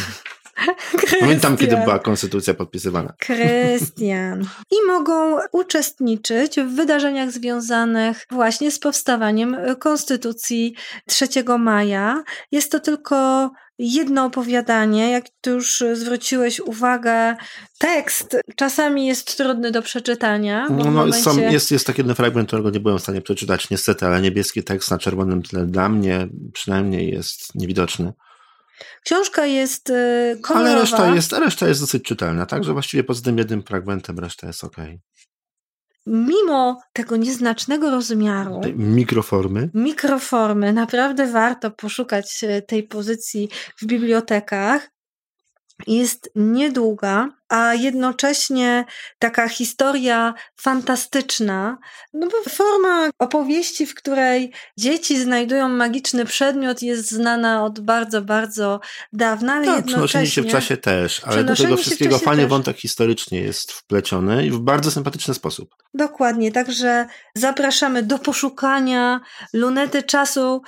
[1.20, 3.14] Pamiętam, kiedy była konstytucja podpisywana.
[3.20, 4.42] Krystian.
[4.72, 10.76] I mogą uczestniczyć w wydarzeniach związanych właśnie z powstawaniem Konstytucji
[11.08, 11.28] 3
[11.60, 12.24] maja.
[12.52, 17.36] Jest to tylko jedno opowiadanie, jak tu już zwróciłeś uwagę,
[17.80, 20.68] tekst czasami jest trudny do przeczytania.
[20.70, 21.20] No, no momencie...
[21.20, 24.63] są, jest, jest taki jeden fragment, którego nie byłem w stanie przeczytać niestety, ale niebieski
[24.63, 28.13] tekst na czerwonym tle dla mnie przynajmniej jest niewidoczny.
[29.06, 30.72] Książka jest y, kolorowa.
[30.72, 34.63] Ale reszta jest, reszta jest dosyć czytelna, także właściwie poza tym jednym fragmentem reszta jest
[34.63, 34.78] ok.
[36.08, 43.50] Mimo tego nieznacznego rozmiaru, mikroformy, mikroformy, naprawdę warto poszukać y, tej pozycji
[43.82, 44.89] w bibliotekach.
[45.88, 48.86] Jest niedługa, a jednocześnie
[49.20, 51.78] taka historia fantastyczna.
[52.13, 58.80] No bo forma opowieści, w której dzieci znajdują magiczny przedmiot, jest znana od bardzo, bardzo
[59.13, 62.46] dawna, ale tak, przenoszenie się w czasie też, ale do tego wszystkiego też.
[62.46, 65.76] wątek historyczny jest wpleciony i w bardzo sympatyczny sposób.
[65.94, 69.20] Dokładnie, także zapraszamy do poszukania
[69.54, 70.62] lunety czasu.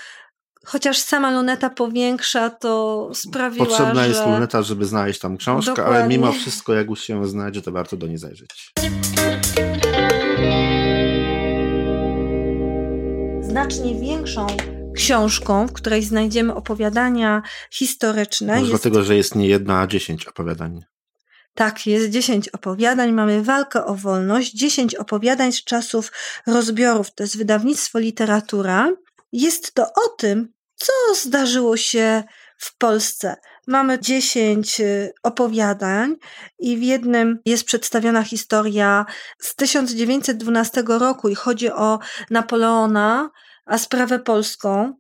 [0.66, 4.10] Chociaż sama luneta powiększa, to sprawiła, Potrzebna że...
[4.10, 6.18] jest luneta, żeby znaleźć tam książkę, ale Dokładnie.
[6.18, 8.74] mimo wszystko, jak już się znajdzie, to warto do niej zajrzeć.
[13.50, 14.48] znacznie większą
[14.96, 17.42] książką, w której znajdziemy opowiadania
[17.72, 18.48] historyczne.
[18.48, 20.82] Może Jest, dlatego, że jest nie jedna, a dziesięć opowiadań.
[21.54, 23.12] Tak, jest 10 opowiadań.
[23.12, 26.12] Mamy walkę o wolność, 10 opowiadań z czasów
[26.48, 27.16] rozbiorów.
[27.16, 28.92] To jest wydawnictwo literatura.
[29.32, 32.24] Jest to o tym, co zdarzyło się
[32.58, 33.36] w Polsce.
[33.68, 36.16] Mamy 10 y, opowiadań
[36.60, 39.06] i w jednym jest przedstawiona historia
[39.40, 43.30] z 1912 roku i chodzi o Napoleona,
[43.66, 44.94] a sprawę polską.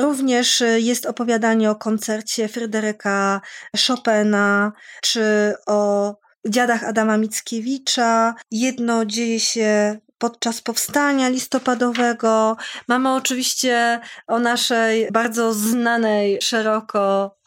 [0.00, 3.40] Również y, jest opowiadanie o koncercie Fryderyka
[3.86, 6.14] Chopina, czy o
[6.48, 8.34] dziadach Adama Mickiewicza.
[8.50, 12.56] Jedno dzieje się podczas powstania listopadowego.
[12.88, 17.38] Mamy oczywiście o naszej bardzo znanej szeroko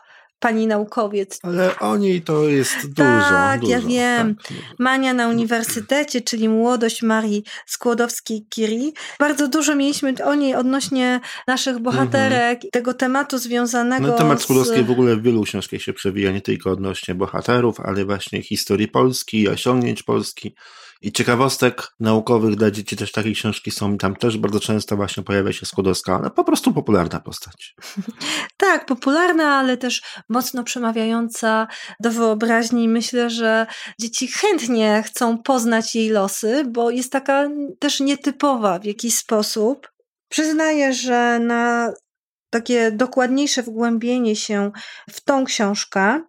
[0.41, 1.39] pani naukowiec.
[1.43, 2.93] Ale o niej to jest dużo.
[2.95, 4.35] Tak, dużo, ja wiem.
[4.35, 4.57] Tak.
[4.79, 8.91] Mania na uniwersytecie, czyli młodość Marii Skłodowskiej-Curie.
[9.19, 14.43] Bardzo dużo mieliśmy o niej odnośnie naszych bohaterek, tego tematu związanego No, temat z...
[14.43, 18.87] Skłodowskiej w ogóle w wielu książkach się przewija, nie tylko odnośnie bohaterów, ale właśnie historii
[18.87, 20.55] Polski, osiągnięć Polski
[21.01, 23.97] i ciekawostek naukowych dla dzieci też takie książki są.
[23.97, 27.75] Tam też bardzo często właśnie pojawia się Skłodowska, ale po prostu popularna postać.
[28.57, 31.67] Tak, popularna, ale też mocno przemawiająca
[31.99, 32.87] do wyobraźni.
[32.87, 33.67] Myślę, że
[33.99, 39.91] dzieci chętnie chcą poznać jej losy, bo jest taka też nietypowa w jakiś sposób.
[40.29, 41.93] Przyznaję, że na
[42.49, 44.71] takie dokładniejsze wgłębienie się
[45.09, 46.21] w tą książkę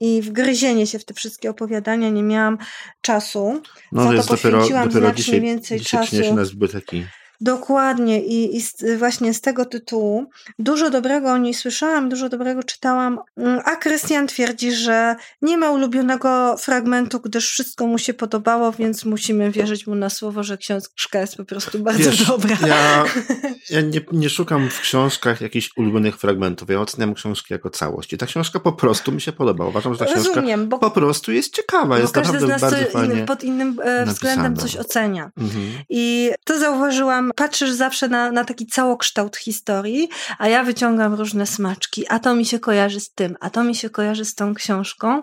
[0.00, 2.58] i wgryzienie się w te wszystkie opowiadania nie miałam
[3.00, 3.62] czasu.
[3.92, 6.06] No, Za to jest dopiero, poświęciłam dopiero znacznie dzisiaj, więcej dzisiaj czasu.
[6.10, 7.04] przyniesie nas biblioteki.
[7.44, 10.26] Dokładnie i, i z, właśnie z tego tytułu
[10.58, 15.70] dużo dobrego o niej słyszałam, dużo dobrego czytałam, Mm, a Krystian twierdzi, że nie ma
[15.70, 21.20] ulubionego fragmentu, gdyż wszystko mu się podobało, więc musimy wierzyć mu na słowo, że książka
[21.20, 22.56] jest po prostu bardzo Wiesz, dobra.
[22.66, 23.04] Ja,
[23.70, 26.70] ja nie, nie szukam w książkach jakichś ulubionych fragmentów.
[26.70, 28.12] Ja oceniam książki jako całość.
[28.12, 29.66] I ta książka po prostu mi się podoba.
[29.66, 31.98] Uważam, że ta książka Rozumiem, bo, po prostu jest ciekawa.
[31.98, 33.24] Jest każdy z naprawdę nas bardzo fajnie.
[33.24, 35.30] pod innym e, względem coś ocenia.
[35.38, 35.64] Mhm.
[35.88, 42.04] I to zauważyłam, patrzysz zawsze na, na taki całokształt historii, a ja wyciągam różne smaczki,
[42.08, 45.22] a to mi się kojarzy z tym, a to mi się kojarzy z tą książką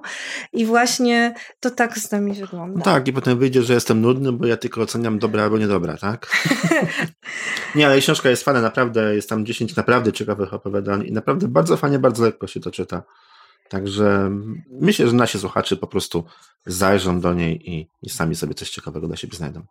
[0.54, 2.78] i właśnie to tak z nami wygląda.
[2.78, 5.98] No tak, i potem wyjdzie, że jestem nudny, bo ja tylko oceniam dobra albo niedobra,
[5.98, 6.32] tak?
[7.76, 11.78] nie, ale książka jest fajna, naprawdę, jest tam 10 naprawdę ciekawych opowiadań i naprawdę bardzo
[11.78, 13.04] fajnie, bardzo lekko się to czyta.
[13.72, 14.32] Także
[14.82, 16.26] myślę, że nasi słuchacze po prostu
[16.66, 19.62] zajrzą do niej i, i sami sobie coś ciekawego dla siebie znajdą.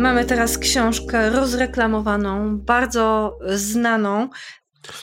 [0.00, 4.28] Mamy teraz książkę rozreklamowaną, bardzo znaną,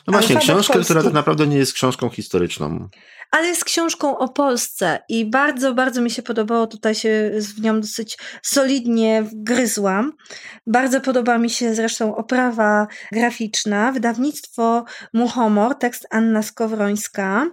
[0.07, 0.85] No właśnie, Alfabet książkę, polski.
[0.85, 2.89] która tak naprawdę nie jest książką historyczną.
[3.31, 6.67] ale jest książką o Polsce i bardzo, bardzo mi się podobało.
[6.67, 10.13] Tutaj się w nią dosyć solidnie wgryzłam.
[10.67, 17.45] Bardzo podoba mi się zresztą oprawa graficzna, wydawnictwo Muchomor, tekst Anna Skowrońska.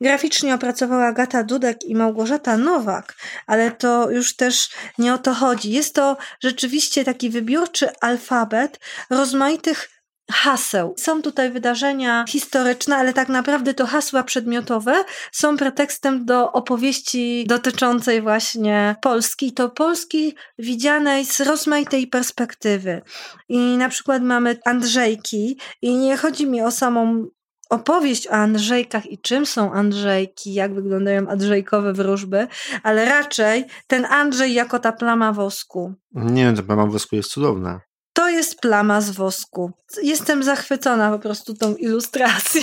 [0.00, 3.14] Graficznie opracowała Agata Dudek i Małgorzata Nowak,
[3.46, 5.70] ale to już też nie o to chodzi.
[5.70, 9.97] Jest to rzeczywiście taki wybiórczy alfabet rozmaitych
[10.30, 10.94] haseł.
[10.98, 18.22] Są tutaj wydarzenia historyczne, ale tak naprawdę to hasła przedmiotowe są pretekstem do opowieści dotyczącej
[18.22, 19.52] właśnie Polski.
[19.52, 23.02] To Polski widzianej z rozmaitej perspektywy.
[23.48, 27.26] I na przykład mamy Andrzejki i nie chodzi mi o samą
[27.70, 32.46] opowieść o Andrzejkach i czym są Andrzejki, jak wyglądają Andrzejkowe wróżby,
[32.82, 35.94] ale raczej ten Andrzej jako ta plama wosku.
[36.12, 37.87] Nie ta plama wosku jest cudowna.
[38.18, 39.70] To jest plama z wosku.
[40.02, 42.62] Jestem zachwycona po prostu tą ilustracją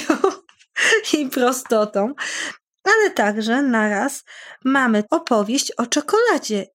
[1.17, 2.13] i prostotą.
[2.83, 4.23] Ale także naraz
[4.65, 6.65] mamy opowieść o czekoladzie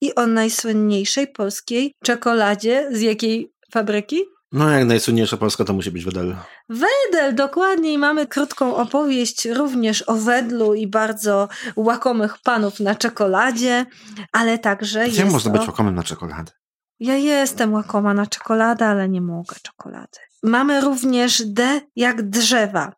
[0.00, 4.22] i o najsłynniejszej polskiej czekoladzie z jakiej fabryki?
[4.52, 6.36] No jak najsłynniejsza Polska to musi być Wedel.
[6.68, 7.92] Wedel, dokładnie.
[7.92, 13.86] I mamy krótką opowieść również o wedlu i bardzo łakomych panów na czekoladzie,
[14.32, 15.58] ale także Gdzie można o...
[15.58, 16.52] być łakomym na czekoladę?
[17.00, 20.18] Ja jestem łakoma na czekoladę, ale nie mogę czekolady.
[20.42, 22.92] Mamy również D jak drzewa.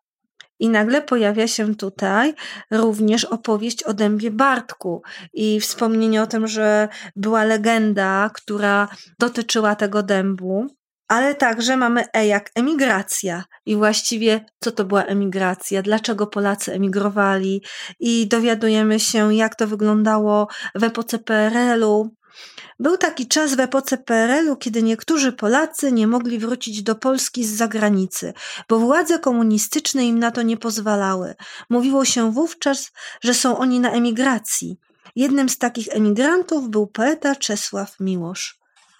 [0.59, 2.33] I nagle pojawia się tutaj
[2.71, 5.01] również opowieść o dębie Bartku
[5.33, 8.87] i wspomnienie o tym, że była legenda, która
[9.19, 10.67] dotyczyła tego dębu.
[11.07, 13.43] Ale także mamy E jak emigracja.
[13.65, 15.81] I właściwie co to była emigracja?
[15.81, 17.63] Dlaczego Polacy emigrowali?
[17.99, 22.15] I dowiadujemy się, jak to wyglądało w epoce PRL-u.
[22.79, 27.55] Był taki czas w epoce PRL-u, kiedy niektórzy Polacy nie mogli wrócić do Polski z
[27.55, 28.33] zagranicy,
[28.69, 31.35] bo władze komunistyczne im na to nie pozwalały.
[31.69, 34.77] Mówiło się wówczas, że są oni na emigracji.
[35.15, 38.59] Jednym z takich emigrantów był poeta Czesław Miłosz.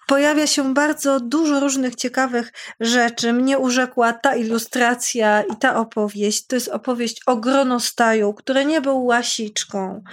[0.09, 3.33] Pojawia się bardzo dużo różnych ciekawych rzeczy.
[3.33, 6.47] Mnie urzekła ta ilustracja i ta opowieść.
[6.47, 10.03] To jest opowieść o Gronostaju, który nie był łasiczką.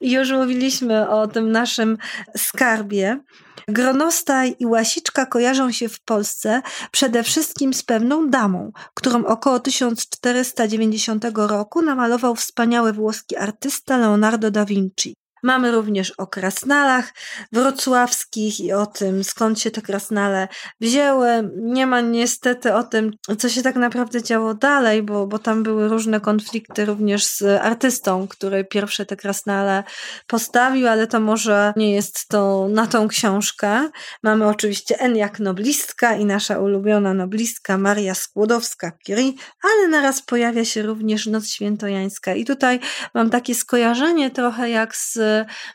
[0.00, 1.98] I już mówiliśmy o tym naszym
[2.36, 3.20] skarbie.
[3.68, 11.24] Gronostaj i łasiczka kojarzą się w Polsce przede wszystkim z pewną damą, którą około 1490
[11.34, 15.19] roku namalował wspaniały włoski artysta Leonardo da Vinci.
[15.42, 17.14] Mamy również o krasnalach
[17.52, 20.48] wrocławskich i o tym, skąd się te krasnale
[20.80, 21.50] wzięły.
[21.56, 25.88] Nie ma niestety o tym, co się tak naprawdę działo dalej, bo, bo tam były
[25.88, 29.84] różne konflikty również z artystą, który pierwsze te krasnale
[30.26, 33.90] postawił, ale to może nie jest to na tą książkę.
[34.22, 39.32] Mamy oczywiście N jak noblistka i nasza ulubiona noblistka Maria Skłodowska-Curie,
[39.62, 42.80] ale naraz pojawia się również Noc Świętojańska i tutaj
[43.14, 45.18] mam takie skojarzenie trochę jak z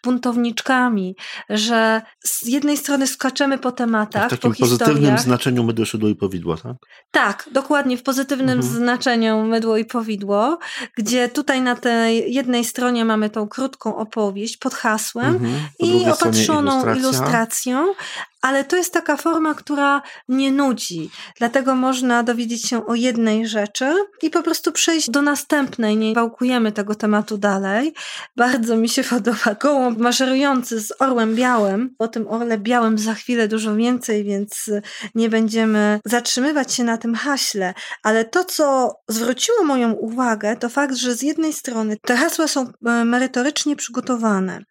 [0.04, 1.16] buntowniczkami,
[1.50, 6.16] że z jednej strony skaczemy po tematach, w takim po pozytywnym znaczeniu mydło, szydło i
[6.16, 6.76] powidło, tak?
[7.12, 8.74] Tak, dokładnie w pozytywnym mhm.
[8.74, 10.60] znaczeniu mydło i powidło,
[10.98, 15.54] gdzie tutaj na tej jednej stronie mamy tą krótką opowieść pod hasłem mhm.
[15.80, 17.94] i opatrzoną ilustracją,
[18.46, 21.10] ale to jest taka forma, która nie nudzi.
[21.38, 25.98] Dlatego można dowiedzieć się o jednej rzeczy i po prostu przejść do następnej.
[25.98, 27.94] Nie wałkujemy tego tematu dalej.
[28.36, 31.96] Bardzo mi się podoba gołąb maszerujący z orłem białym.
[32.00, 34.70] O tym orle białym za chwilę dużo więcej, więc
[35.16, 37.74] nie będziemy zatrzymywać się na tym haśle.
[38.04, 42.72] Ale to, co zwróciło moją uwagę, to fakt, że z jednej strony te hasła są
[42.86, 44.62] e, merytorycznie przygotowane.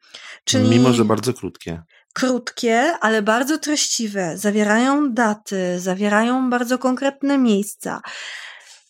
[0.45, 1.83] Czyli Mimo, że bardzo krótkie
[2.14, 8.00] krótkie, ale bardzo treściwe, zawierają daty, zawierają bardzo konkretne miejsca.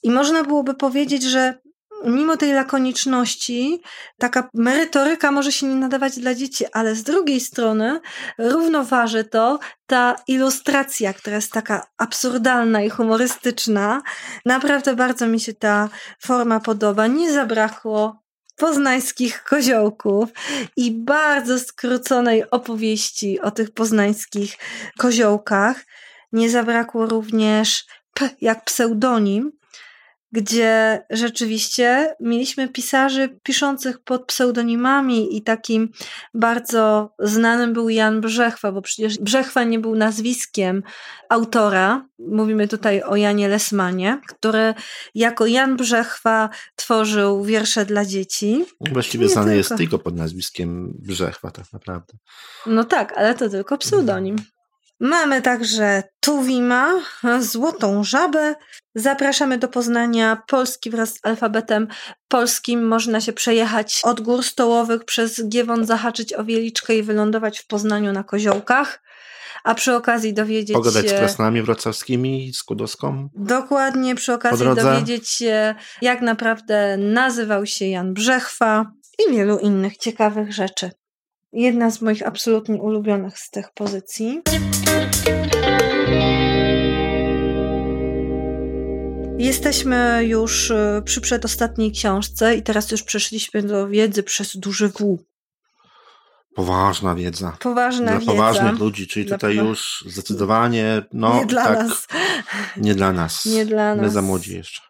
[0.02, 1.58] I można byłoby powiedzieć, że
[2.04, 3.82] mimo tej lakoniczności,
[4.18, 8.00] taka merytoryka może się nie nadawać dla dzieci, ale z drugiej strony
[8.38, 14.02] równoważy to ta ilustracja, która jest taka absurdalna i humorystyczna.
[14.46, 15.88] Naprawdę bardzo mi się ta
[16.22, 17.06] forma podoba.
[17.06, 18.23] Nie zabrakło
[18.57, 20.28] poznańskich koziołków
[20.76, 24.57] i bardzo skróconej opowieści o tych poznańskich
[24.98, 25.84] koziołkach.
[26.32, 29.52] Nie zabrakło również P jak pseudonim,
[30.35, 35.89] gdzie rzeczywiście mieliśmy pisarzy piszących pod pseudonimami i takim
[36.35, 40.82] bardzo znanym był Jan Brzechwa, bo przecież Brzechwa nie był nazwiskiem
[41.28, 42.09] autora.
[42.18, 44.74] Mówimy tutaj o Janie Lesmanie, który
[45.14, 48.64] jako Jan Brzechwa tworzył wiersze dla dzieci.
[48.93, 52.14] Właściwie znany jest tylko pod nazwiskiem Brzechwa tak naprawdę.
[52.66, 54.37] No tak, ale to tylko pseudonim.
[55.01, 56.92] Mamy także Tuwima,
[57.40, 58.55] Złotą Żabę.
[58.95, 61.88] Zapraszamy do Poznania Polski wraz z alfabetem
[62.28, 62.86] polskim.
[62.86, 68.12] Można się przejechać od gór stołowych przez Giewon, zahaczyć o Wieliczkę i wylądować w Poznaniu
[68.12, 69.03] na Koziołkach.
[69.64, 71.16] A przy okazji dowiedzieć Pogadać się...
[71.16, 73.28] z krasnami wrocławskimi, z Kudowską.
[73.34, 80.53] Dokładnie, przy okazji dowiedzieć się, jak naprawdę nazywał się Jan Brzechwa i wielu innych ciekawych
[80.53, 80.90] rzeczy.
[81.53, 84.42] Jedna z moich absolutnie ulubionych z tych pozycji.
[89.39, 95.18] Jesteśmy już e, przy przedostatniej książce i teraz już przeszliśmy do wiedzy przez duży W.
[96.55, 97.57] Poważna wiedza.
[97.61, 98.32] Poważna dla wiedza.
[98.32, 102.07] poważnych ludzi, czyli dla tutaj już zdecydowanie no, nie dla tak, nas.
[102.76, 103.45] Nie dla nas.
[103.45, 104.03] Nie dla nas.
[104.03, 104.82] My za młodzi jeszcze.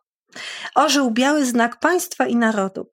[0.75, 2.91] Orzeł biały znak państwa i narodu.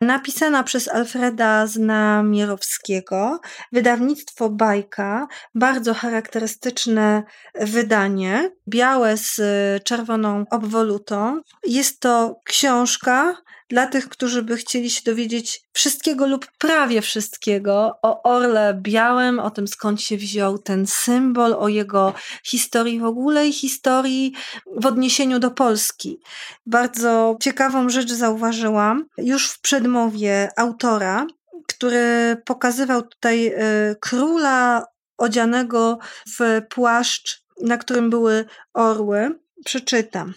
[0.00, 3.40] Napisana przez Alfreda Znamierowskiego,
[3.72, 7.22] wydawnictwo Bajka, bardzo charakterystyczne
[7.54, 9.40] wydanie, białe z
[9.84, 11.40] czerwoną obwolutą.
[11.64, 13.36] Jest to książka
[13.72, 19.50] dla tych, którzy by chcieli się dowiedzieć wszystkiego lub prawie wszystkiego o orle białym, o
[19.50, 22.14] tym skąd się wziął ten symbol, o jego
[22.44, 24.32] historii w ogóle i historii
[24.76, 26.20] w odniesieniu do Polski.
[26.66, 31.26] Bardzo ciekawą rzecz zauważyłam już w przedmowie autora,
[31.66, 34.86] który pokazywał tutaj y, króla
[35.18, 35.98] odzianego
[36.38, 38.44] w płaszcz, na którym były
[38.74, 39.38] orły.
[39.64, 40.34] Przeczytam.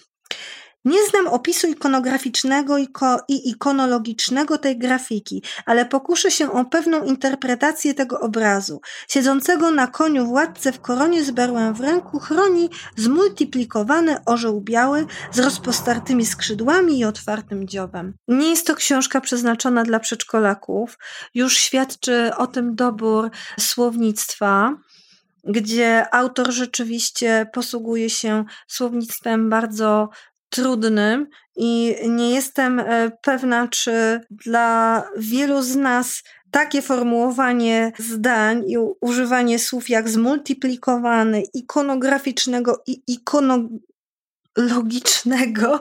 [0.85, 8.19] Nie znam opisu ikonograficznego i ikonologicznego tej grafiki, ale pokuszę się o pewną interpretację tego
[8.19, 8.81] obrazu.
[9.07, 15.39] Siedzącego na koniu władcę w koronie z berłem w ręku chroni zmultiplikowany orzeł biały z
[15.39, 18.13] rozpostartymi skrzydłami i otwartym dziobem.
[18.27, 20.97] Nie jest to książka przeznaczona dla przedszkolaków.
[21.33, 23.29] Już świadczy o tym dobór
[23.59, 24.73] słownictwa
[25.47, 30.09] gdzie autor rzeczywiście posługuje się słownictwem bardzo
[30.55, 38.77] trudnym i nie jestem e, pewna, czy dla wielu z nas takie formułowanie zdań i
[39.01, 45.79] używanie słów jak zmultiplikowany, ikonograficznego i ikonologicznego,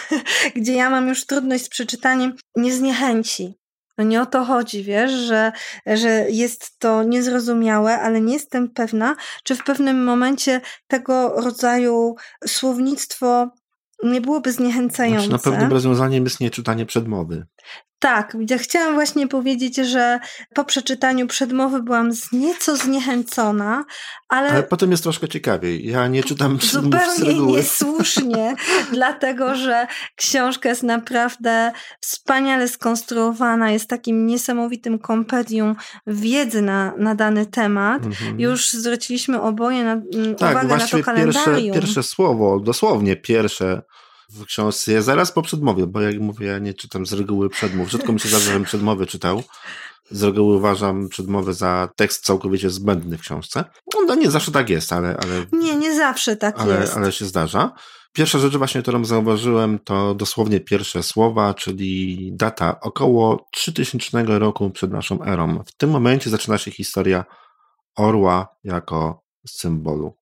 [0.56, 3.54] gdzie ja mam już trudność z przeczytaniem, nie zniechęci.
[3.98, 5.52] No nie o to chodzi, wiesz, że,
[5.86, 12.16] że jest to niezrozumiałe, ale nie jestem pewna, czy w pewnym momencie tego rodzaju
[12.46, 13.50] słownictwo
[14.02, 15.26] nie byłoby zniechęcające.
[15.26, 17.46] Znaczy, na pewnym rozwiązaniem jest nieczytanie przedmowy.
[17.98, 20.18] Tak, chciałam właśnie powiedzieć, że
[20.54, 23.84] po przeczytaniu przedmowy byłam nieco zniechęcona,
[24.28, 24.48] ale...
[24.48, 25.86] Ale potem jest troszkę ciekawiej.
[25.86, 28.54] Ja nie czytam przedmów Zupełnie niesłusznie,
[28.92, 29.86] dlatego że
[30.16, 35.76] książka jest naprawdę wspaniale skonstruowana, jest takim niesamowitym kompedium
[36.06, 38.04] wiedzy na, na dany temat.
[38.04, 38.40] Mhm.
[38.40, 39.96] Już zwróciliśmy oboje na,
[40.38, 41.54] tak, uwagę na to kalendarium.
[41.54, 43.82] Pierwsze, pierwsze słowo, dosłownie pierwsze
[44.30, 47.90] w książce jest zaraz po przedmowie, bo jak mówię, ja nie czytam z reguły przedmów.
[47.90, 49.42] Rzadko mi się zdarza, żebym przedmowy czytał.
[50.10, 53.64] Z reguły uważam przedmowę za tekst całkowicie zbędny w książce.
[54.06, 55.16] No nie zawsze tak jest, ale...
[55.16, 56.96] ale nie, nie zawsze tak ale, jest.
[56.96, 57.72] Ale się zdarza.
[58.12, 64.90] Pierwsza rzecz właśnie, którą zauważyłem, to dosłownie pierwsze słowa, czyli data około 3000 roku przed
[64.90, 65.62] naszą erą.
[65.66, 67.24] W tym momencie zaczyna się historia
[67.96, 70.16] orła jako symbolu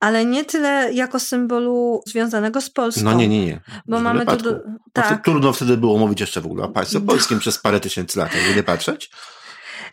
[0.00, 3.04] ale nie tyle jako symbolu związanego z Polską.
[3.04, 3.60] No nie, nie, nie.
[3.86, 4.36] Bo mamy tu.
[4.36, 4.60] Do...
[4.92, 5.24] Tak.
[5.24, 8.54] trudno wtedy było mówić jeszcze w ogóle o państwie polskim przez parę tysięcy lat, jakby
[8.54, 9.10] nie patrzeć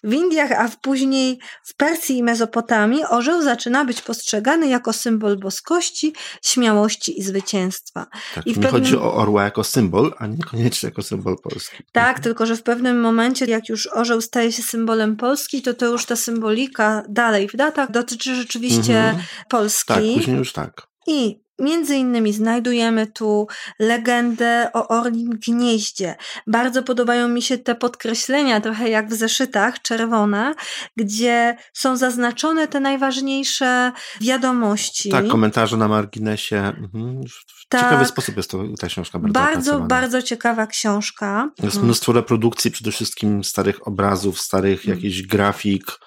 [0.05, 6.13] w Indiach, a później w Persji i Mezopotamii orzeł zaczyna być postrzegany jako symbol boskości,
[6.41, 8.07] śmiałości i zwycięstwa.
[8.35, 8.71] Tak, I nie pewnym...
[8.71, 11.83] chodzi o orła jako symbol, a niekoniecznie jako symbol Polski.
[11.91, 12.23] Tak, mhm.
[12.23, 16.05] tylko że w pewnym momencie, jak już orzeł staje się symbolem Polski, to to już
[16.05, 19.23] ta symbolika dalej w datach dotyczy rzeczywiście mhm.
[19.49, 19.87] Polski.
[19.87, 20.87] Tak, później już tak.
[21.07, 23.47] I Między innymi znajdujemy tu
[23.79, 26.15] legendę o Orlim Gnieździe.
[26.47, 30.53] Bardzo podobają mi się te podkreślenia, trochę jak w zeszytach, czerwone,
[30.97, 33.91] gdzie są zaznaczone te najważniejsze
[34.21, 35.09] wiadomości.
[35.09, 36.57] Tak, komentarze na marginesie.
[36.57, 37.21] Mhm.
[37.69, 41.49] Tak, ciekawy sposób jest to ta książka bardzo Bardzo, bardzo ciekawa książka.
[41.63, 44.97] Jest mnóstwo reprodukcji, przede wszystkim starych obrazów, starych mm.
[44.97, 45.99] jakichś grafik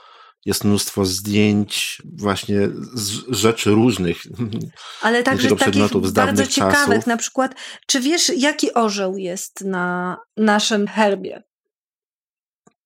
[0.49, 4.23] jest mnóstwo zdjęć właśnie z rzeczy różnych.
[5.03, 7.07] Ale także takich z bardzo ciekawych, czasów.
[7.07, 7.55] na przykład,
[7.87, 11.43] czy wiesz, jaki orzeł jest na naszym herbie?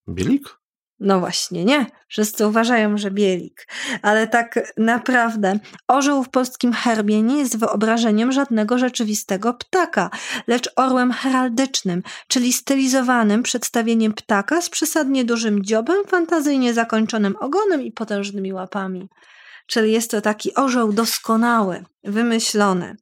[0.09, 0.62] Bielik?
[1.03, 1.85] No właśnie, nie.
[2.07, 3.67] Wszyscy uważają, że bielik.
[4.01, 10.09] Ale tak naprawdę orzeł w polskim herbie nie jest wyobrażeniem żadnego rzeczywistego ptaka,
[10.47, 17.91] lecz orłem heraldycznym, czyli stylizowanym przedstawieniem ptaka z przesadnie dużym dziobem, fantazyjnie zakończonym ogonem i
[17.91, 19.09] potężnymi łapami
[19.67, 22.95] czyli jest to taki orzeł doskonały, wymyślony.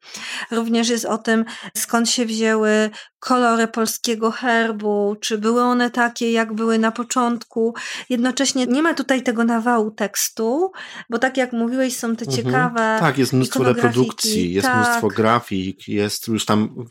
[0.51, 1.45] Również jest o tym,
[1.77, 2.89] skąd się wzięły
[3.19, 7.75] kolory polskiego herbu, czy były one takie, jak były na początku.
[8.09, 10.71] Jednocześnie nie ma tutaj tego nawału tekstu,
[11.09, 12.37] bo tak jak mówiłeś, są te mhm.
[12.37, 12.97] ciekawe.
[12.99, 14.75] Tak, jest mnóstwo reprodukcji, jest tak.
[14.75, 16.85] mnóstwo grafik, jest już tam.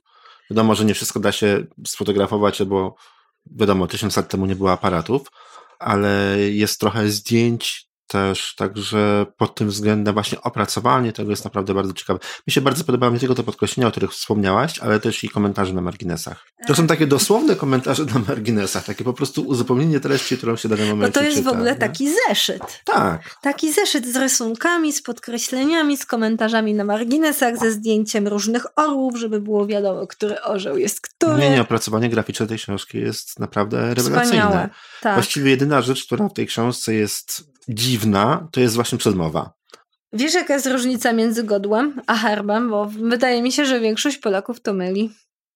[0.51, 2.95] Wiadomo, że nie wszystko da się sfotografować, bo
[3.51, 5.29] wiadomo, tysiąc lat temu nie było aparatów,
[5.79, 11.93] ale jest trochę zdjęć, też, także pod tym względem właśnie opracowanie tego jest naprawdę bardzo
[11.93, 12.19] ciekawe.
[12.47, 15.75] Mi się bardzo podobały nie tylko te podkreślenia, o których wspomniałaś, ale też i komentarze
[15.75, 16.47] na marginesach.
[16.67, 20.71] To są takie dosłowne komentarze na marginesach, takie po prostu uzupełnienie treści, którą się w
[20.71, 21.79] danym momencie No to jest czyta, w ogóle nie?
[21.79, 22.83] taki zeszyt.
[22.85, 23.37] Tak.
[23.43, 29.41] Taki zeszyt z rysunkami, z podkreśleniami, z komentarzami na marginesach, ze zdjęciem różnych orłów, żeby
[29.41, 31.39] było wiadomo, który orzeł jest który.
[31.39, 34.25] Nie, nie, opracowanie graficzne tej książki jest naprawdę rewelacyjne.
[34.25, 34.69] Wspaniałe.
[35.01, 35.15] Tak.
[35.15, 39.53] Właściwie jedyna rzecz, która w tej książce jest dziwna, to jest właśnie przedmowa.
[40.13, 42.71] Wiesz, jaka jest różnica między godłem a herbem?
[42.71, 45.11] Bo wydaje mi się, że większość Polaków to myli.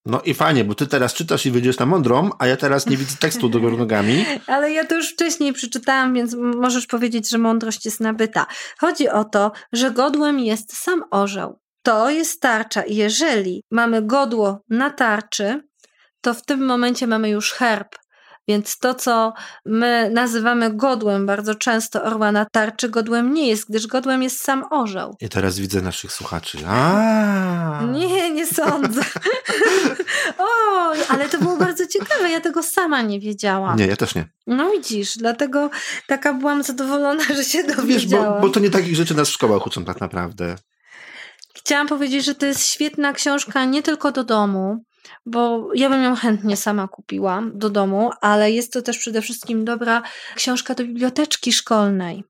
[0.07, 2.97] No i fajnie, bo ty teraz czytasz i wyjdziesz na mądrą, a ja teraz nie
[2.97, 4.25] widzę tekstu do góry nogami.
[4.47, 8.47] Ale ja to już wcześniej przeczytałam, więc możesz powiedzieć, że mądrość jest nabyta.
[8.79, 11.59] Chodzi o to, że godłem jest sam orzeł.
[11.83, 15.61] To jest tarcza i jeżeli mamy godło na tarczy,
[16.21, 17.97] to w tym momencie mamy już herb.
[18.49, 19.33] Więc to, co
[19.67, 24.65] my nazywamy godłem bardzo często orła na tarczy, godłem nie jest, gdyż godłem jest sam
[24.71, 25.17] orzeł.
[25.21, 26.59] I teraz widzę naszych słuchaczy.
[26.67, 27.81] A.
[27.93, 29.01] Nie, nie sądzę.
[30.39, 30.45] o,
[31.09, 32.31] ale to było bardzo ciekawe.
[32.31, 33.79] Ja tego sama nie wiedziałam.
[33.79, 34.29] Nie, ja też nie.
[34.47, 35.71] No widzisz, dlatego
[36.07, 37.87] taka byłam zadowolona, że się dowiedziałam.
[37.87, 40.57] Wiesz, bo, bo to nie takich rzeczy nas w szkołach uczą tak naprawdę.
[41.55, 44.85] Chciałam powiedzieć, że to jest świetna książka nie tylko do domu,
[45.27, 49.65] bo ja bym ją chętnie sama kupiła do domu, ale jest to też przede wszystkim
[49.65, 50.03] dobra
[50.35, 52.25] książka do biblioteczki szkolnej.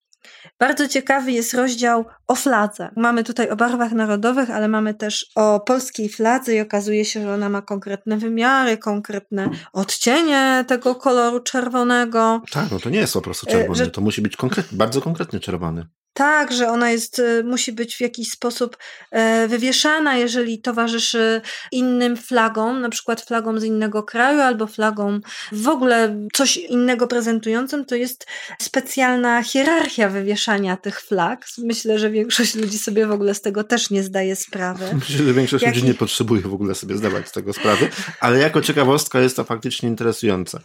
[0.60, 2.90] Bardzo ciekawy jest rozdział o fladze.
[2.96, 7.34] Mamy tutaj o barwach narodowych, ale mamy też o polskiej fladze i okazuje się, że
[7.34, 12.42] ona ma konkretne wymiary, konkretne odcienie tego koloru czerwonego.
[12.50, 13.90] Tak, no to nie jest po prostu czerwony, że...
[13.90, 15.86] to musi być konkretny, bardzo konkretny czerwony.
[16.14, 18.76] Tak, że ona jest, y, musi być w jakiś sposób
[19.10, 21.40] e, wywieszana, jeżeli towarzyszy
[21.72, 25.20] innym flagom, na przykład flagom z innego kraju albo flagom
[25.52, 28.26] w ogóle coś innego prezentującym, to jest
[28.62, 31.46] specjalna hierarchia wywieszania tych flag.
[31.58, 34.84] Myślę, że większość ludzi sobie w ogóle z tego też nie zdaje sprawy.
[35.00, 35.74] Myślę, że większość Jak...
[35.74, 37.88] ludzi nie potrzebuje w ogóle sobie zdawać z tego sprawy,
[38.20, 40.60] ale jako ciekawostka jest to faktycznie interesujące.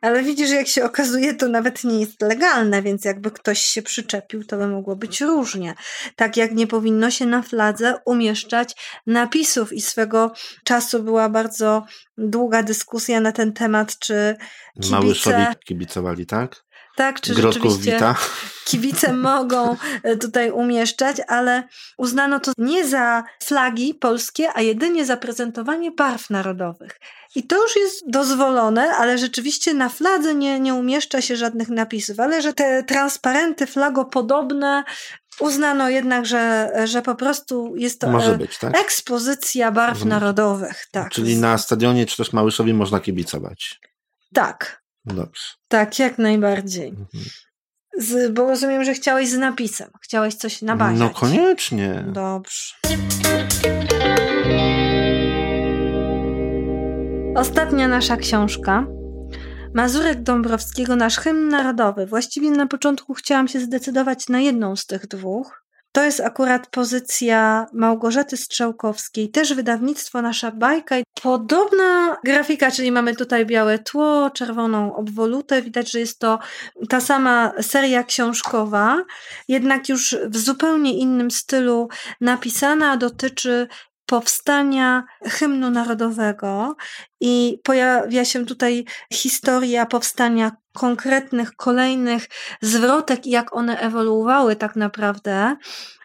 [0.00, 4.44] Ale widzisz, jak się okazuje, to nawet nie jest legalne, więc jakby ktoś się przyczepił,
[4.44, 5.74] to by mogło być różnie.
[6.16, 8.74] Tak jak nie powinno się na fladze umieszczać
[9.06, 10.32] napisów i swego
[10.64, 11.84] czasu była bardzo
[12.18, 14.36] długa dyskusja na ten temat, czy
[14.74, 14.90] kibice...
[14.90, 16.65] Małyszowi kibicowali, tak?
[16.96, 18.14] Tak, czy rzeczywiście
[18.64, 21.62] kibice mogą e, tutaj umieszczać, ale
[21.98, 27.00] uznano to nie za flagi polskie, a jedynie za prezentowanie barw narodowych.
[27.34, 32.20] I to już jest dozwolone, ale rzeczywiście na fladze nie, nie umieszcza się żadnych napisów,
[32.20, 34.84] ale że te transparenty flagopodobne
[35.40, 38.80] uznano jednak, że, że po prostu jest to Może być, tak?
[38.80, 40.86] ekspozycja barw narodowych.
[40.90, 41.10] Tak.
[41.10, 43.80] Czyli na stadionie czy też Małyszowi można kibicować.
[44.34, 44.85] Tak.
[45.06, 45.42] Dobrze.
[45.68, 46.88] Tak, jak najbardziej.
[46.88, 47.24] Mhm.
[47.98, 49.90] Z, bo rozumiem, że chciałeś z napisem.
[50.02, 50.98] Chciałeś coś nabaziać.
[50.98, 52.04] No koniecznie.
[52.08, 52.74] Dobrze.
[57.36, 58.86] Ostatnia nasza książka.
[59.74, 62.06] Mazurek Dąbrowskiego, nasz hymn narodowy.
[62.06, 65.65] Właściwie na początku chciałam się zdecydować na jedną z tych dwóch.
[65.96, 70.96] To jest akurat pozycja Małgorzaty Strzałkowskiej, też wydawnictwo Nasza Bajka.
[71.22, 75.62] Podobna grafika, czyli mamy tutaj białe tło, czerwoną obwolutę.
[75.62, 76.38] Widać, że jest to
[76.88, 79.04] ta sama seria książkowa,
[79.48, 81.88] jednak już w zupełnie innym stylu
[82.20, 82.96] napisana.
[82.96, 83.68] Dotyczy
[84.06, 86.76] powstania hymnu narodowego
[87.20, 92.28] i pojawia się tutaj historia powstania konkretnych, kolejnych
[92.62, 95.56] zwrotek i jak one ewoluowały tak naprawdę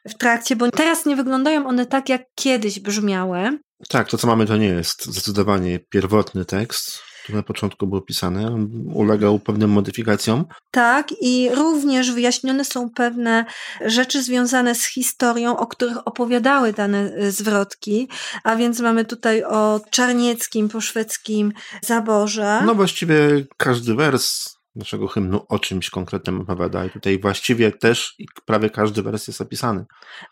[0.10, 3.60] w trakcie, bo teraz nie wyglądają one tak, jak kiedyś brzmiały.
[3.90, 8.68] Tak, to co mamy to nie jest zdecydowanie pierwotny tekst który na początku był pisany,
[8.94, 10.46] ulegał pewnym modyfikacjom.
[10.72, 13.46] Tak, i również wyjaśnione są pewne
[13.86, 18.08] rzeczy związane z historią, o których opowiadały dane y, zwrotki,
[18.44, 22.62] a więc mamy tutaj o czarnieckim, poszwedzkim zaborze.
[22.66, 28.16] No właściwie każdy wers naszego hymnu o czymś konkretnym opowiada i tutaj właściwie też
[28.46, 29.86] prawie każdy wers jest opisany.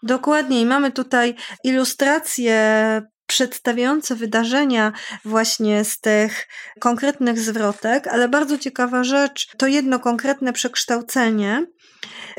[0.03, 4.91] Dokładnie i mamy tutaj ilustracje przedstawiające wydarzenia
[5.25, 6.47] właśnie z tych
[6.80, 11.65] konkretnych zwrotek, ale bardzo ciekawa rzecz to jedno konkretne przekształcenie.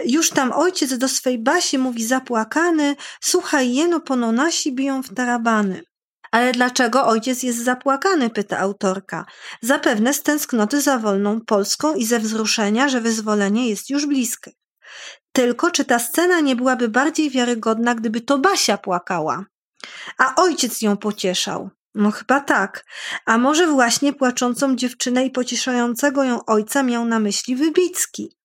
[0.05, 5.83] Już tam ojciec do swej basi mówi zapłakany, słuchaj jeno pono nasi biją w tarabany.
[6.31, 8.31] Ale dlaczego ojciec jest zapłakany?
[8.31, 9.25] pyta autorka.
[9.63, 14.51] Zapewne z tęsknoty za wolną Polską i ze wzruszenia, że wyzwolenie jest już bliskie.
[15.33, 19.45] Tylko czy ta scena nie byłaby bardziej wiarygodna, gdyby to Basia płakała?
[20.19, 21.71] A ojciec ją pocieszał.
[21.95, 22.85] No chyba tak.
[23.27, 28.37] A może właśnie płaczącą dziewczynę i pocieszającego ją ojca miał na myśli Wybicki.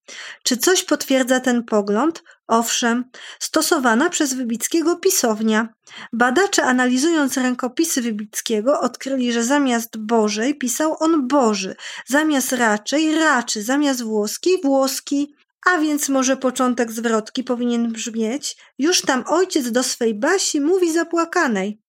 [0.44, 2.24] Czy coś potwierdza ten pogląd?
[2.48, 3.06] Owszem,
[3.40, 5.68] stosowana przez Wybickiego pisownia.
[6.14, 11.76] Badacze analizując rękopisy Wybickiego odkryli, że zamiast Bożej pisał on Boży,
[12.06, 15.36] zamiast raczej raczy, zamiast włoskiej włoski.
[15.66, 21.80] A więc może początek zwrotki powinien brzmieć: Już tam ojciec do swej Basi mówi zapłakanej.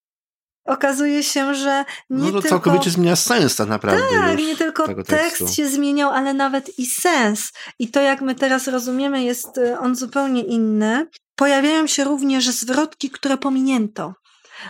[0.67, 2.49] Okazuje się, że nie no to tylko...
[2.49, 4.03] całkowicie zmienia sens tak naprawdę.
[4.11, 7.53] Tak, nie tylko tekst się zmieniał, ale nawet i sens.
[7.79, 11.07] I to, jak my teraz rozumiemy, jest y, on zupełnie inny.
[11.37, 14.15] Pojawiają się również zwrotki, które pominięto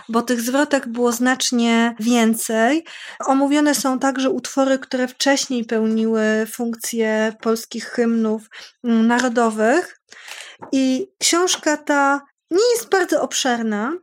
[0.09, 2.85] bo tych zwrotek było znacznie więcej.
[3.25, 8.49] Omówione są także utwory, które wcześniej pełniły funkcję polskich hymnów
[8.83, 9.99] mm, narodowych.
[10.71, 12.21] I książka ta
[12.51, 13.93] nie jest bardzo obszerna,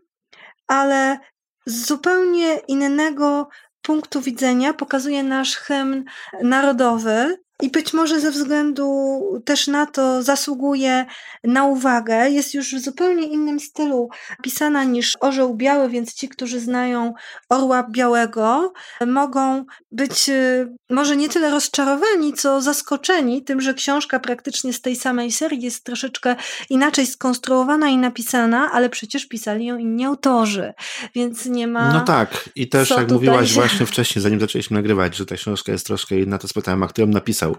[0.66, 1.18] ale
[1.66, 3.48] z zupełnie innego
[3.82, 6.04] punktu widzenia pokazuje nasz hymn
[6.42, 11.06] narodowy, i być może ze względu też na to zasługuje
[11.44, 12.30] na uwagę.
[12.30, 14.08] Jest już w zupełnie innym stylu
[14.42, 17.14] pisana niż Orzeł Biały, więc ci, którzy znają
[17.48, 18.72] Orła Białego,
[19.06, 24.96] mogą być y, może nie tyle rozczarowani, co zaskoczeni tym, że książka praktycznie z tej
[24.96, 26.36] samej serii jest troszeczkę
[26.70, 30.72] inaczej skonstruowana i napisana, ale przecież pisali ją inni autorzy,
[31.14, 31.92] więc nie ma.
[31.92, 33.54] No tak, i też jak mówiłaś się...
[33.54, 37.02] właśnie wcześniej, zanim zaczęliśmy nagrywać, że ta książka jest troszkę inna, to spytałem, a kto
[37.02, 37.53] ją napisał?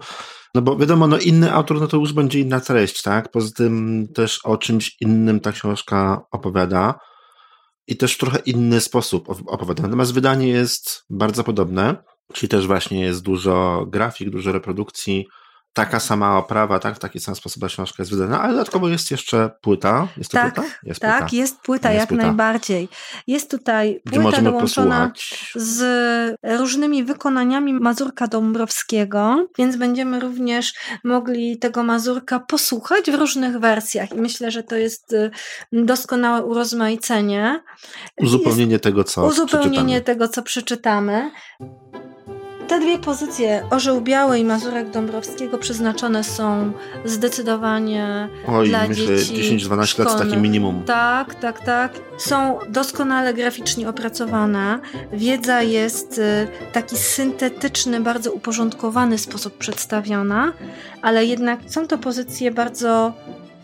[0.54, 3.30] No bo wiadomo, no inny autor, no to już będzie inna treść, tak?
[3.30, 6.98] Poza tym też o czymś innym ta książka opowiada
[7.86, 9.82] i też w trochę inny sposób opowiada.
[9.82, 11.96] Natomiast wydanie jest bardzo podobne,
[12.32, 15.26] czyli też właśnie jest dużo grafik, dużo reprodukcji,
[15.76, 16.96] taka sama oprawa, tak?
[16.96, 20.08] W taki sam sposób ta książka jest wydana, ale dodatkowo jest jeszcze płyta.
[20.16, 20.68] Jest to tak, płyta?
[20.82, 21.36] Jest tak, płyta.
[21.36, 22.26] jest płyta, jest jak płyta.
[22.26, 22.88] najbardziej.
[23.26, 25.52] Jest tutaj płyta dołączona posłuchać.
[25.54, 30.74] z różnymi wykonaniami Mazurka Dąbrowskiego, więc będziemy również
[31.04, 35.30] mogli tego Mazurka posłuchać w różnych wersjach i myślę, że to jest y,
[35.72, 37.62] doskonałe urozmaicenie.
[38.20, 40.00] Uzupełnienie jest tego, co Uzupełnienie przeczytamy.
[40.00, 41.30] tego, co przeczytamy.
[42.68, 46.72] Te dwie pozycje, Orzeł Biały i Mazurek Dąbrowskiego, przeznaczone są
[47.04, 50.82] zdecydowanie Oj, dla myślę, dzieci 10-12 lat takie minimum.
[50.86, 51.92] Tak, tak, tak.
[52.18, 54.78] Są doskonale graficznie opracowane.
[55.12, 60.52] Wiedza jest y, taki syntetyczny, bardzo uporządkowany sposób przedstawiona,
[61.02, 63.12] ale jednak są to pozycje bardzo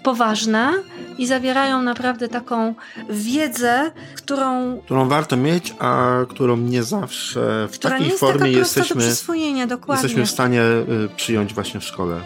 [0.03, 0.73] poważne
[1.19, 2.75] i zawierają naprawdę taką
[3.11, 4.79] wiedzę, którą.
[4.85, 9.05] Którą warto mieć, a którą nie zawsze w takiej jest formie jesteśmy,
[9.89, 12.21] jesteśmy w stanie y, przyjąć właśnie w szkole.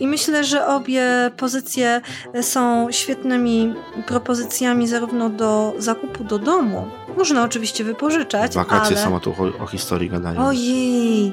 [0.00, 2.00] I myślę, że obie pozycje
[2.42, 3.74] są świetnymi
[4.06, 6.86] propozycjami zarówno do zakupu do domu.
[7.16, 8.54] Można oczywiście wypożyczać.
[8.54, 9.04] Wakacje ale...
[9.04, 10.46] są o, tu, o historii gadają.
[10.46, 11.32] Ojej,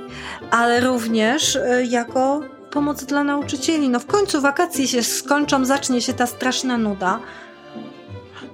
[0.52, 2.42] ale również y, jako
[2.78, 3.90] pomoc dla nauczycieli.
[3.90, 7.20] No w końcu wakacje się skończą, zacznie się ta straszna nuda.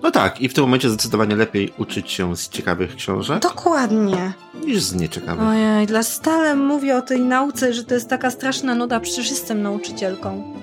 [0.03, 3.39] No tak, i w tym momencie zdecydowanie lepiej uczyć się z ciekawych książek.
[3.41, 4.33] Dokładnie.
[4.65, 5.47] Niż z nieciekawych.
[5.47, 9.61] Ojej, dla stale mówię o tej nauce, że to jest taka straszna nuda, przecież jestem
[9.61, 10.53] nauczycielką.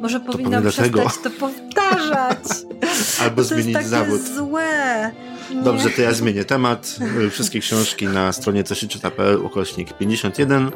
[0.00, 1.10] Może powinnam przestać tego.
[1.22, 2.38] to powtarzać.
[3.22, 4.20] Albo zmienić to jest zawód.
[4.22, 5.10] złe.
[5.54, 5.62] Nie.
[5.62, 6.96] Dobrze, to ja zmienię temat.
[7.30, 10.70] Wszystkie książki na stronie coszyczyta.pl ukośnik 51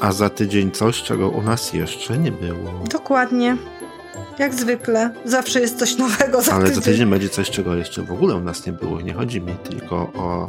[0.00, 2.72] a za tydzień coś, czego u nas jeszcze nie było.
[2.92, 3.56] Dokładnie.
[4.38, 5.10] Jak zwykle.
[5.24, 6.82] Zawsze jest coś nowego za Ale tydzień.
[6.82, 9.00] za tydzień będzie coś, czego jeszcze w ogóle u nas nie było.
[9.00, 10.48] Nie chodzi mi tylko o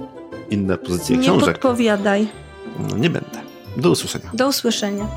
[0.50, 1.48] inne pozycje nie książek.
[1.48, 2.28] Nie podpowiadaj.
[2.90, 3.42] No, nie będę.
[3.78, 4.30] Do usłyszenia.
[4.34, 5.08] Do usłyszenia.